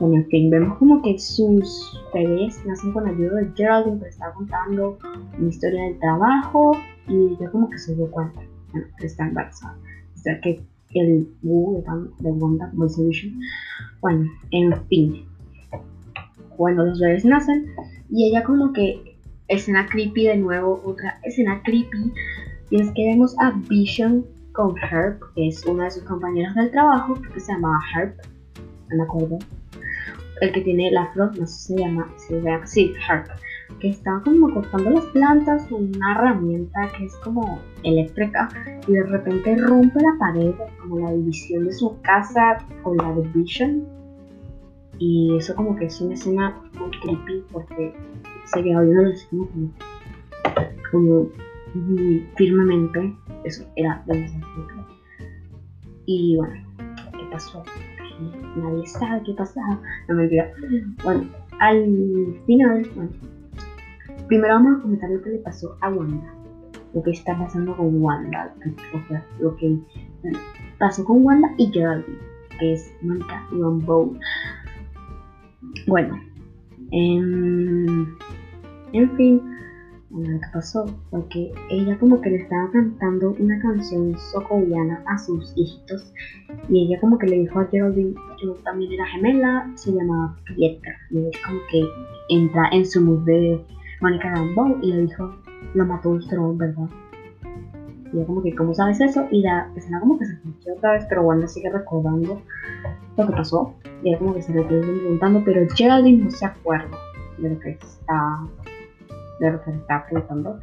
Bueno, 0.00 0.14
en 0.16 0.26
fin, 0.28 0.48
vemos 0.48 0.78
como 0.78 1.02
que 1.02 1.18
sus 1.18 2.02
bebés 2.14 2.64
nacen 2.64 2.92
con 2.92 3.06
ayuda 3.06 3.42
de 3.42 3.52
Geraldine, 3.54 4.00
que 4.00 4.08
está 4.08 4.32
contando 4.32 4.96
una 5.38 5.48
historia 5.50 5.84
del 5.84 5.98
trabajo 5.98 6.72
y 7.06 7.34
ella 7.34 7.50
como 7.50 7.68
que 7.68 7.76
se 7.76 7.94
dio 7.94 8.10
cuenta, 8.10 8.40
bueno, 8.72 8.86
está 9.00 9.28
embarazada. 9.28 9.76
O 10.14 10.18
sea, 10.18 10.40
que 10.40 10.62
el 10.94 11.28
Wu 11.42 11.84
de 12.20 12.30
Wanda 12.30 12.72
Vision. 12.72 13.38
Bueno, 14.00 14.30
en 14.50 14.86
fin. 14.86 15.26
Cuando 16.56 16.86
los 16.86 17.00
bebés 17.00 17.26
nacen 17.26 17.66
y 18.10 18.30
ella 18.30 18.44
como 18.44 18.72
que 18.72 19.11
escena 19.48 19.86
creepy 19.86 20.26
de 20.26 20.36
nuevo, 20.36 20.82
otra 20.84 21.18
escena 21.24 21.62
creepy 21.64 22.12
y 22.70 22.80
es 22.80 22.90
que 22.92 23.06
vemos 23.06 23.36
a 23.40 23.52
Vision 23.68 24.24
con 24.52 24.74
Herb, 24.78 25.18
que 25.34 25.48
es 25.48 25.64
una 25.66 25.84
de 25.84 25.92
sus 25.92 26.04
compañeros 26.04 26.54
del 26.54 26.70
trabajo, 26.70 27.14
que 27.20 27.40
se 27.40 27.52
llama 27.52 27.80
Herb, 27.94 28.14
no 28.90 28.96
me 28.96 29.02
acuerdo. 29.02 29.38
El 30.40 30.52
que 30.52 30.60
tiene 30.60 30.90
la 30.90 31.06
flor, 31.12 31.38
no 31.38 31.46
sé 31.46 31.54
si 31.54 31.74
se 31.74 31.80
llama, 31.80 32.12
si 32.16 32.28
se 32.28 32.42
llama, 32.42 32.66
sí, 32.66 32.92
Herb 33.08 33.26
que 33.80 33.88
estaba 33.88 34.22
como 34.22 34.52
cortando 34.52 34.90
las 34.90 35.04
plantas 35.06 35.66
con 35.66 35.84
una 35.94 36.12
herramienta 36.12 36.90
que 36.96 37.06
es 37.06 37.16
como 37.16 37.60
eléctrica 37.82 38.48
y 38.86 38.92
de 38.92 39.02
repente 39.04 39.56
rompe 39.56 40.00
la 40.00 40.16
pared, 40.18 40.54
como 40.80 40.98
la 41.00 41.12
división 41.12 41.64
de 41.64 41.72
su 41.72 42.00
casa 42.02 42.58
con 42.82 42.96
la 42.96 43.12
de 43.12 43.22
Vision. 43.28 43.84
Y 44.98 45.36
eso 45.36 45.54
como 45.56 45.74
que 45.76 45.86
es 45.86 46.00
una 46.00 46.14
escena 46.14 46.56
muy 46.78 46.90
creepy 47.00 47.44
porque 47.50 47.92
se 48.44 48.62
quedó 48.62 48.82
viendo 48.82 49.10
así 49.10 49.26
como, 49.30 49.72
como 50.90 51.28
muy 51.74 52.28
firmemente. 52.36 53.14
Eso 53.44 53.64
era 53.76 54.02
demasiado. 54.06 54.46
Y 56.06 56.36
bueno, 56.36 56.54
¿qué 57.12 57.24
pasó? 57.30 57.62
Nadie 58.56 58.86
sabe 58.86 59.22
qué 59.24 59.32
pasaba. 59.34 59.80
No 60.08 60.14
me 60.14 60.22
mentira. 60.22 60.52
Bueno, 61.02 61.28
al 61.58 62.36
final, 62.46 62.88
bueno, 62.94 63.10
Primero 64.32 64.54
vamos 64.54 64.78
a 64.78 64.82
comentar 64.82 65.10
lo 65.10 65.20
que 65.20 65.30
le 65.30 65.38
pasó 65.38 65.76
a 65.80 65.90
Wanda. 65.90 66.34
Lo 66.94 67.02
que 67.02 67.10
está 67.10 67.36
pasando 67.36 67.76
con 67.76 68.02
Wanda. 68.02 68.54
O 68.94 69.08
sea, 69.08 69.26
lo 69.38 69.54
que 69.56 69.78
pasó 70.78 71.04
con 71.04 71.24
Wanda 71.24 71.48
y 71.58 71.70
Geraldine, 71.70 72.18
que 72.58 72.72
es 72.72 72.90
Monica 73.02 73.46
Rambeau. 73.50 74.18
Bueno, 75.86 76.18
en, 76.92 78.16
en 78.92 79.16
fin, 79.16 79.42
lo 80.10 80.40
que 80.40 80.46
pasó 80.52 80.86
fue 81.10 81.26
que 81.28 81.52
ella 81.70 81.98
como 81.98 82.20
que 82.20 82.30
le 82.30 82.36
estaba 82.36 82.70
cantando 82.70 83.34
una 83.38 83.58
canción 83.60 84.14
socoviana 84.18 85.02
a 85.06 85.16
sus 85.18 85.52
hijitos 85.56 86.12
y 86.68 86.84
ella 86.84 87.00
como 87.00 87.18
que 87.18 87.28
le 87.28 87.38
dijo 87.40 87.60
a 87.60 87.66
Geraldine, 87.66 88.14
yo 88.42 88.52
también 88.64 88.92
era 88.92 89.06
gemela, 89.06 89.70
se 89.74 89.92
llamaba 89.92 90.36
Pietra 90.44 90.92
y 91.10 91.26
es 91.26 91.42
como 91.44 91.58
que 91.70 91.82
entra 92.28 92.68
en 92.72 92.84
su 92.84 93.00
mood 93.00 93.24
de 93.24 93.64
Mónica 94.02 94.34
Rambeau 94.34 94.78
y 94.82 94.92
le 94.92 95.02
dijo, 95.02 95.34
lo 95.74 95.86
mató 95.86 96.10
un 96.10 96.20
troll, 96.28 96.56
¿verdad? 96.58 96.88
Y 98.12 98.18
yo 98.18 98.26
como 98.26 98.42
que, 98.42 98.54
¿cómo 98.54 98.74
sabes 98.74 99.00
eso? 99.00 99.26
Y 99.30 99.40
la 99.40 99.70
escena 99.76 100.00
como 100.00 100.18
que 100.18 100.26
se 100.26 100.34
escuchó 100.34 100.74
otra 100.76 100.92
vez, 100.92 101.06
pero 101.08 101.22
Wanda 101.22 101.48
sigue 101.48 101.70
recordando 101.70 102.42
lo 103.16 103.26
que 103.26 103.32
pasó. 103.32 103.74
Y 104.02 104.10
ella 104.10 104.18
como 104.18 104.34
que 104.34 104.42
se 104.42 104.52
le 104.52 104.62
preguntando, 104.62 105.42
pero 105.44 105.66
Geraldine 105.74 106.24
no 106.24 106.30
se 106.30 106.44
acuerda 106.44 106.96
de 107.38 107.48
lo 107.48 107.58
que 107.60 107.70
está, 107.70 108.40
de 109.50 109.60
que 109.64 109.70
está 109.70 110.06
preguntando. 110.06 110.60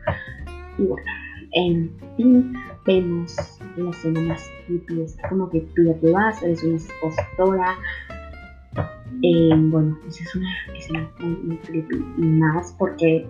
Y 0.78 0.84
bueno, 0.84 1.12
en 1.54 1.92
fin, 2.16 2.54
vemos 2.86 3.60
la 3.76 3.90
escena 3.90 4.22
más 4.22 4.50
creepy, 4.66 5.02
es 5.02 5.18
como 5.28 5.50
que 5.50 5.62
tú 5.76 5.84
ya 5.84 5.94
te 5.96 6.12
vas, 6.12 6.42
eres 6.44 6.64
una 6.64 6.76
expositora. 6.76 7.76
Eh, 9.24 9.50
bueno, 9.56 9.98
esa 10.08 10.24
es 10.24 10.36
una 10.36 10.50
escena 10.78 11.10
muy, 11.20 11.58
creepy. 11.58 12.06
Y 12.18 12.22
más 12.22 12.76
porque 12.78 13.28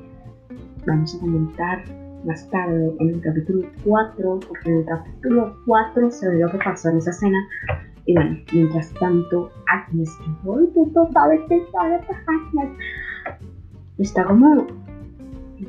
vamos 0.86 1.16
a 1.16 1.20
comentar 1.20 1.84
más 2.26 2.50
tarde 2.50 2.94
en 3.00 3.10
el 3.10 3.22
capítulo 3.22 3.68
4, 3.86 4.40
porque 4.48 4.70
en 4.70 4.78
el 4.80 4.86
capítulo 4.86 5.56
4 5.66 6.12
se 6.12 6.30
ve 6.30 6.40
lo 6.40 6.52
que 6.52 6.58
pasó 6.58 6.90
en 6.90 6.98
esa 6.98 7.12
escena. 7.12 7.40
Y 8.06 8.14
bueno, 8.16 8.38
mientras 8.52 8.94
tanto, 8.96 9.52
Agnes, 9.68 10.10
que 10.18 10.50
hoy 10.50 10.70
tú 10.74 10.92
sabes 11.14 11.42
que 11.48 11.66
sabe 11.72 12.00
Agnes, 12.28 12.70
está 13.98 14.26
como 14.26 14.68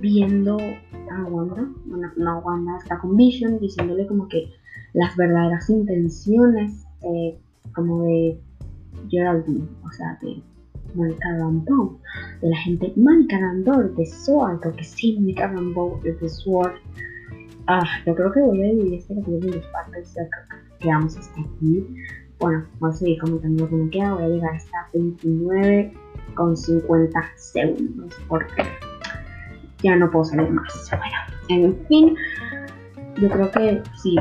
viendo 0.01 0.57
a 0.59 1.25
Wanda, 1.25 1.69
bueno, 1.87 2.13
no 2.17 2.39
Wanda, 2.41 2.77
está 2.79 2.99
con 2.99 3.17
Vision, 3.17 3.59
diciéndole 3.59 4.07
como 4.07 4.29
que 4.29 4.53
las 4.93 5.17
verdaderas 5.17 5.69
intenciones, 5.71 6.87
eh, 7.03 7.39
como 7.75 8.05
de 8.05 8.41
Geraldine, 9.09 9.67
o 9.85 9.93
sea, 9.93 10.19
de 10.23 10.43
Mónica 10.95 11.37
Rambeau, 11.39 11.99
de 12.41 12.49
la 12.49 12.57
gente 12.59 12.93
Mónica 12.97 13.39
Rambeau 13.39 13.95
de 13.95 14.07
Sword, 14.07 14.61
porque 14.61 14.85
sí, 14.85 15.17
Mónica 15.19 15.49
Rambeau 15.49 16.01
es 16.05 16.21
de 16.21 16.29
Sword. 16.29 16.73
Ah, 17.67 17.85
yo 18.07 18.15
creo 18.15 18.33
que 18.33 18.41
voy 18.41 18.63
a 18.63 18.67
dividir 18.67 18.95
este 18.95 19.15
capítulo 19.15 19.47
en 19.47 19.51
dos 19.53 19.67
partes, 19.67 20.15
ya 20.15 20.25
que 20.25 20.85
quedamos 20.85 21.17
hasta 21.17 21.41
aquí. 21.41 21.87
Bueno, 22.41 22.65
voy 22.81 22.91
a 22.91 22.93
seguir 22.93 23.21
comentando 23.21 23.69
lo 23.69 23.85
que 23.85 23.91
queda, 23.91 24.15
voy 24.15 24.25
a 24.25 24.29
llegar 24.29 24.55
hasta 24.55 24.89
29 24.95 25.93
con 26.35 26.57
50 26.57 27.23
segundos, 27.37 28.15
porque 28.29 28.65
ya 29.83 29.97
no 29.97 30.11
puedo 30.11 30.25
salir 30.25 30.51
más. 30.51 30.91
Bueno, 30.91 31.17
en 31.49 31.87
fin, 31.87 32.17
yo 33.21 33.29
creo 33.29 33.51
que 33.51 33.83
si 34.01 34.17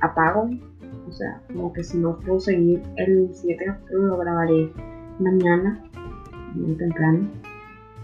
apago, 0.00 0.50
o 1.08 1.12
sea, 1.12 1.40
como 1.52 1.72
que 1.72 1.84
si 1.84 1.98
no 1.98 2.18
puedo 2.18 2.40
seguir 2.40 2.82
el 2.96 3.34
siguiente 3.34 3.66
capítulo 3.66 4.08
lo 4.08 4.18
grabaré 4.18 4.72
mañana 5.18 5.82
muy 6.54 6.74
temprano. 6.76 7.28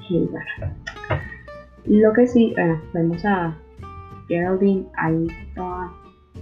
Y 0.08 0.26
bueno, 0.26 0.74
lo 1.86 2.12
que 2.12 2.26
sí, 2.26 2.52
bueno, 2.56 2.80
vemos 2.92 3.24
a 3.24 3.56
Geraldine 4.28 4.86
ahí 4.96 5.26
toda 5.54 5.92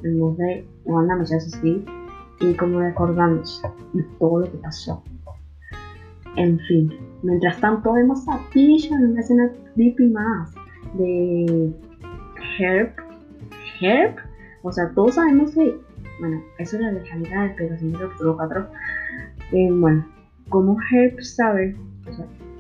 en 0.03 0.21
voz 0.21 0.37
de 0.39 0.67
Wanda 0.85 1.25
sé 1.27 1.37
así 1.37 1.85
y 2.41 2.55
como 2.55 2.81
recordamos 2.81 3.63
todo 4.19 4.41
lo 4.41 4.51
que 4.51 4.59
pasó. 4.59 5.03
En 6.37 6.59
fin, 6.61 6.93
mientras 7.23 7.61
tanto 7.61 7.93
vemos 7.93 8.27
a 8.29 8.39
Tisha 8.53 8.95
en 8.95 9.11
una 9.11 9.21
escena 9.21 9.51
creepy 9.75 10.11
más 10.11 10.55
de 10.95 11.73
Herb. 12.59 12.93
Herb, 13.81 14.17
o 14.63 14.73
sea, 14.73 14.91
todos 14.95 15.15
sabemos 15.15 15.53
que, 15.53 15.77
bueno, 16.21 16.43
eso 16.59 16.77
es 16.77 16.83
la 16.83 16.93
legalidad 16.93 17.47
del 17.47 17.55
pedazo 17.55 17.87
de 17.87 18.37
4. 18.37 18.67
Eh, 19.53 19.69
bueno, 19.73 20.07
como 20.49 20.77
Herb 20.91 21.21
sabe 21.23 21.77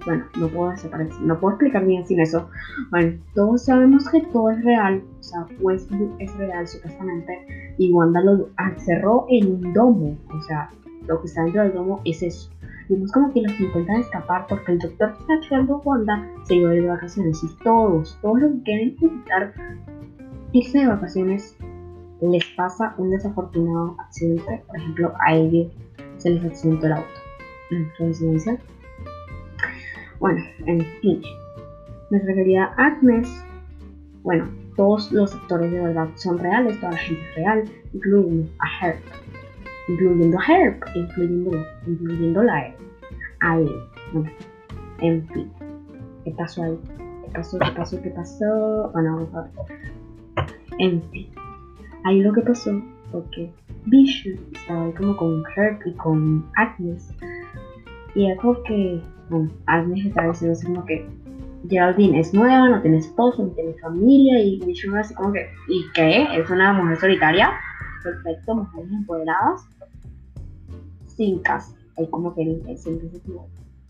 bueno, 0.08 0.24
no 0.38 0.48
puedo 0.48 0.72
no 1.20 1.38
puedo 1.38 1.54
explicar 1.54 1.84
bien 1.84 2.06
sin 2.06 2.20
eso. 2.20 2.48
Bueno, 2.90 3.18
todos 3.34 3.64
sabemos 3.64 4.08
que 4.08 4.22
todo 4.32 4.50
es 4.50 4.64
real, 4.64 5.02
o 5.20 5.22
sea, 5.22 5.46
Westbrook 5.60 6.16
es 6.18 6.34
real 6.36 6.66
supuestamente, 6.66 7.74
y 7.76 7.92
Wanda 7.92 8.22
lo 8.22 8.48
encerró 8.58 9.26
en 9.28 9.52
un 9.52 9.72
domo, 9.74 10.16
o 10.34 10.40
sea, 10.42 10.70
lo 11.06 11.20
que 11.20 11.26
está 11.26 11.42
dentro 11.42 11.62
del 11.62 11.74
domo 11.74 12.00
es 12.06 12.22
eso. 12.22 12.50
Vimos 12.88 13.12
como 13.12 13.32
que 13.32 13.42
los 13.42 13.60
intentan 13.60 13.96
escapar 13.96 14.46
porque 14.48 14.72
el 14.72 14.78
doctor 14.78 15.10
a 15.10 15.62
Wanda 15.84 16.26
se 16.44 16.56
iba 16.56 16.70
de 16.70 16.86
vacaciones 16.86 17.42
y 17.44 17.48
todos, 17.62 18.18
todos 18.22 18.40
los 18.40 18.52
que 18.52 18.62
quieren 18.62 18.88
intentar 18.88 19.52
irse 20.52 20.78
de 20.78 20.86
vacaciones 20.86 21.56
les 22.22 22.44
pasa 22.56 22.94
un 22.96 23.10
desafortunado 23.10 23.96
accidente, 24.00 24.64
por 24.66 24.76
ejemplo, 24.76 25.12
a 25.20 25.34
ellos 25.34 25.70
se 26.16 26.30
les 26.30 26.44
accidentó 26.44 26.86
el 26.86 26.92
auto. 26.92 27.08
¿Coincidencia? 27.98 28.58
Bueno, 30.18 30.42
en 30.66 30.80
fin. 31.00 31.22
Nuestra 32.10 32.34
querida 32.34 32.74
Agnes, 32.78 33.28
bueno, 34.22 34.48
todos 34.76 35.12
los 35.12 35.34
actores 35.34 35.70
de 35.70 35.80
verdad 35.80 36.08
son 36.14 36.38
reales, 36.38 36.80
toda 36.80 36.92
la 36.92 36.98
gente 36.98 37.22
es 37.22 37.36
real, 37.36 37.64
incluyendo 37.92 38.50
a 38.58 38.86
Herb. 38.86 38.98
Incluyendo 39.88 40.38
a 40.38 40.44
Herb, 40.46 40.80
incluyendo, 40.94 41.50
incluyendo 41.86 42.42
la, 42.42 42.74
a 43.40 43.58
él. 43.58 43.70
¿Qué 46.24 46.30
pasó 46.36 46.62
ahí? 46.62 46.78
¿Qué 47.24 47.30
pasó? 47.32 47.58
¿Qué 47.58 47.70
pasó? 47.72 48.02
¿Qué 48.02 48.10
pasó? 48.10 48.90
Bueno. 48.92 49.28
En 50.78 51.02
fin. 51.10 51.28
Ahí 52.04 52.20
lo 52.20 52.32
que 52.32 52.42
pasó 52.42 52.80
fue 53.10 53.22
que 53.32 53.52
Vision 53.86 54.38
estaba 54.52 54.84
ahí 54.84 54.92
como 54.92 55.16
con 55.16 55.42
Herb 55.56 55.78
y 55.86 55.92
con 55.94 56.44
Agnes. 56.56 57.12
Y 58.14 58.30
es 58.30 58.38
como 58.40 58.62
que, 58.62 59.00
bueno, 59.30 59.50
Agnes 59.66 60.06
estaba 60.06 60.28
diciendo 60.28 60.52
así 60.52 60.66
como 60.66 60.84
que 60.84 61.06
Geraldine 61.68 62.20
es 62.20 62.32
nueva, 62.32 62.68
no 62.68 62.80
tiene 62.82 62.98
esposo, 62.98 63.42
no 63.42 63.50
tiene 63.50 63.74
familia. 63.74 64.40
Y 64.40 64.60
Vision 64.64 64.96
así 64.96 65.14
como 65.14 65.32
que, 65.32 65.48
¿y 65.68 65.84
qué? 65.94 66.26
¿Es 66.38 66.50
una 66.50 66.72
mujer 66.72 66.98
solitaria? 66.98 67.50
Perfecto, 68.02 68.54
mujeres 68.54 68.90
empoderadas. 68.92 69.66
Sin 71.18 71.40
casa. 71.40 71.76
Ahí 71.98 72.06
como 72.08 72.34
que 72.34 72.42
él, 72.42 72.62
siempre 72.78 73.10
se 73.10 73.20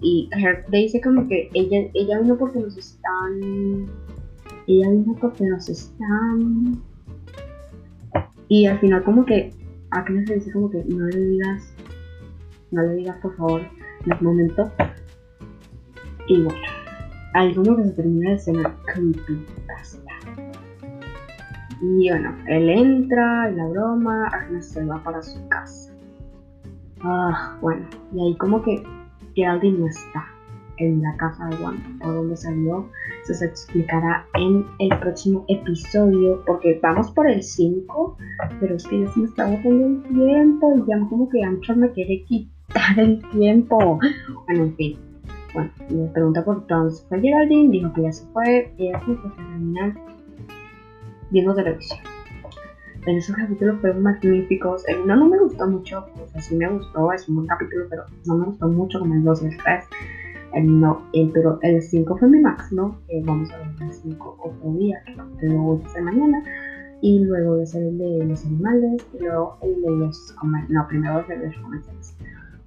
Y 0.00 0.28
Herb 0.32 0.68
le 0.70 0.78
dice 0.78 1.00
como 1.00 1.28
que 1.28 1.48
ella, 1.54 1.88
ella 1.94 2.18
vino 2.18 2.36
porque 2.36 2.58
nos 2.58 2.76
están. 2.76 3.86
Ella 4.66 4.90
vino 4.90 5.14
porque 5.20 5.44
nos 5.44 5.68
están 5.68 6.82
y 8.48 8.66
al 8.66 8.78
final 8.78 9.04
como 9.04 9.24
que 9.24 9.52
Agnes 9.90 10.28
le 10.28 10.36
dice 10.36 10.52
como 10.52 10.70
que 10.70 10.82
no 10.84 11.06
le 11.06 11.20
digas, 11.20 11.74
no 12.70 12.82
le 12.82 12.94
digas 12.94 13.16
por 13.20 13.36
favor 13.36 13.60
en 14.04 14.12
el 14.12 14.22
momento. 14.22 14.70
Y 16.26 16.42
bueno, 16.42 16.58
ahí 17.34 17.54
como 17.54 17.76
que 17.76 17.84
se 17.84 17.92
termina 17.92 18.30
la 18.30 18.36
escena 18.36 18.76
creepy 18.86 19.46
basta. 19.66 20.00
Y 21.80 22.08
bueno, 22.08 22.36
él 22.48 22.68
entra, 22.70 23.50
y 23.50 23.54
la 23.54 23.66
broma, 23.68 24.26
Agnes 24.28 24.68
se 24.68 24.84
va 24.84 25.02
para 25.02 25.22
su 25.22 25.46
casa. 25.48 25.87
Ah, 27.02 27.56
bueno, 27.60 27.86
y 28.12 28.20
ahí 28.20 28.36
como 28.36 28.62
que 28.62 28.82
Geraldine 29.34 29.78
no 29.78 29.86
está 29.86 30.26
en 30.78 31.02
la 31.02 31.16
casa 31.16 31.46
de 31.46 31.56
Wanda, 31.56 31.82
por 32.00 32.14
donde 32.14 32.36
salió, 32.36 32.88
eso 33.22 33.34
se 33.34 33.46
explicará 33.46 34.24
en 34.34 34.64
el 34.78 34.96
próximo 34.98 35.44
episodio, 35.48 36.42
porque 36.46 36.78
vamos 36.82 37.10
por 37.12 37.28
el 37.28 37.42
5, 37.42 38.16
pero 38.60 38.76
es 38.76 38.86
que 38.86 39.00
ya 39.00 39.12
se 39.12 39.20
me 39.20 39.26
está 39.26 39.46
botando 39.46 39.86
el 39.86 40.02
tiempo 40.02 40.74
y 40.76 40.88
ya 40.88 40.98
como 41.08 41.28
que 41.28 41.42
Ancho 41.42 41.74
me 41.74 41.90
quiere 41.90 42.24
quitar 42.24 42.98
el 42.98 43.20
tiempo. 43.30 43.98
Bueno, 44.46 44.64
en 44.64 44.74
fin. 44.76 44.98
Bueno, 45.54 45.70
me 45.90 46.06
pregunta 46.08 46.44
por 46.44 46.66
dónde 46.66 46.94
se 46.94 47.06
fue 47.06 47.20
Geraldine, 47.20 47.70
dijo 47.70 47.92
que 47.92 48.02
ya 48.02 48.12
se 48.12 48.26
fue, 48.32 48.72
y 48.76 48.88
ella 48.88 49.00
como 49.00 49.22
que 49.22 49.28
terminar 49.30 49.94
viendo 51.30 51.54
televisión. 51.54 52.00
En 53.08 53.16
esos 53.16 53.34
capítulos 53.36 53.80
fueron 53.80 54.02
magníficos. 54.02 54.86
El 54.86 55.00
1 55.00 55.16
no 55.16 55.28
me 55.30 55.38
gustó 55.38 55.66
mucho, 55.66 56.04
pues 56.14 56.36
así 56.36 56.54
me 56.54 56.68
gustó, 56.68 57.10
es 57.10 57.26
un 57.26 57.36
buen 57.36 57.46
capítulo, 57.46 57.86
pero 57.88 58.04
no 58.26 58.36
me 58.36 58.44
gustó 58.44 58.68
mucho 58.68 58.98
como 58.98 59.14
el 59.14 59.24
2 59.24 59.42
y 59.44 59.46
el 59.46 59.56
3 59.56 59.84
el 60.52 60.80
no, 60.80 61.02
el, 61.14 61.30
pero 61.30 61.58
el 61.62 61.80
5 61.80 62.18
fue 62.18 62.28
mi 62.28 62.40
máximo, 62.40 62.98
eh, 63.08 63.22
vamos 63.24 63.50
a 63.50 63.56
ver 63.56 63.68
el 63.80 63.92
5 63.92 64.38
otro 64.42 64.72
día, 64.74 65.02
que 65.40 65.46
luego 65.46 65.80
de 65.94 66.02
mañana, 66.02 66.42
y 67.00 67.24
luego 67.24 67.62
hacer 67.62 67.82
el 67.82 67.96
de 67.96 68.26
los 68.26 68.44
animales, 68.44 69.06
y 69.14 69.22
luego 69.22 69.56
el 69.62 69.80
de 69.80 69.90
los 69.90 70.34
no, 70.68 70.86
primero 70.88 71.20
el 71.20 71.40
de 71.40 71.46
los 71.46 71.56
comerciales. 71.56 72.14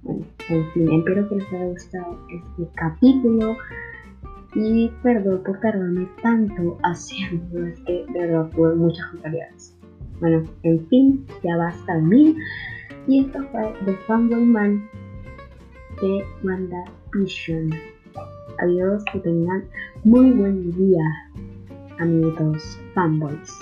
Bueno, 0.02 0.24
en 0.48 0.70
fin, 0.72 0.92
espero 0.92 1.28
que 1.28 1.36
les 1.36 1.52
haya 1.52 1.66
gustado 1.66 2.18
este 2.30 2.68
capítulo. 2.74 3.56
Y 4.54 4.90
perdón 5.02 5.42
por 5.44 5.60
tardarme 5.60 6.06
tanto 6.20 6.76
haciendo, 6.82 7.64
es 7.64 7.80
que 7.80 8.04
de 8.12 8.26
verdad 8.26 8.50
tuve 8.50 8.74
muchas 8.74 9.10
brutalidades. 9.12 9.81
Bueno, 10.22 10.44
en 10.62 10.86
fin, 10.86 11.26
ya 11.42 11.56
basta 11.56 11.96
de 11.96 12.02
mí. 12.02 12.36
Y 13.08 13.24
esto 13.24 13.40
fue 13.50 13.74
The 13.84 13.92
Fanboy 14.06 14.44
Man 14.44 14.88
de 16.00 16.24
WandaVision. 16.44 17.74
Adiós, 18.60 19.02
que 19.12 19.18
tengan 19.18 19.64
muy 20.04 20.30
buen 20.30 20.70
día, 20.76 21.02
amigos 21.98 22.78
fanboys. 22.94 23.58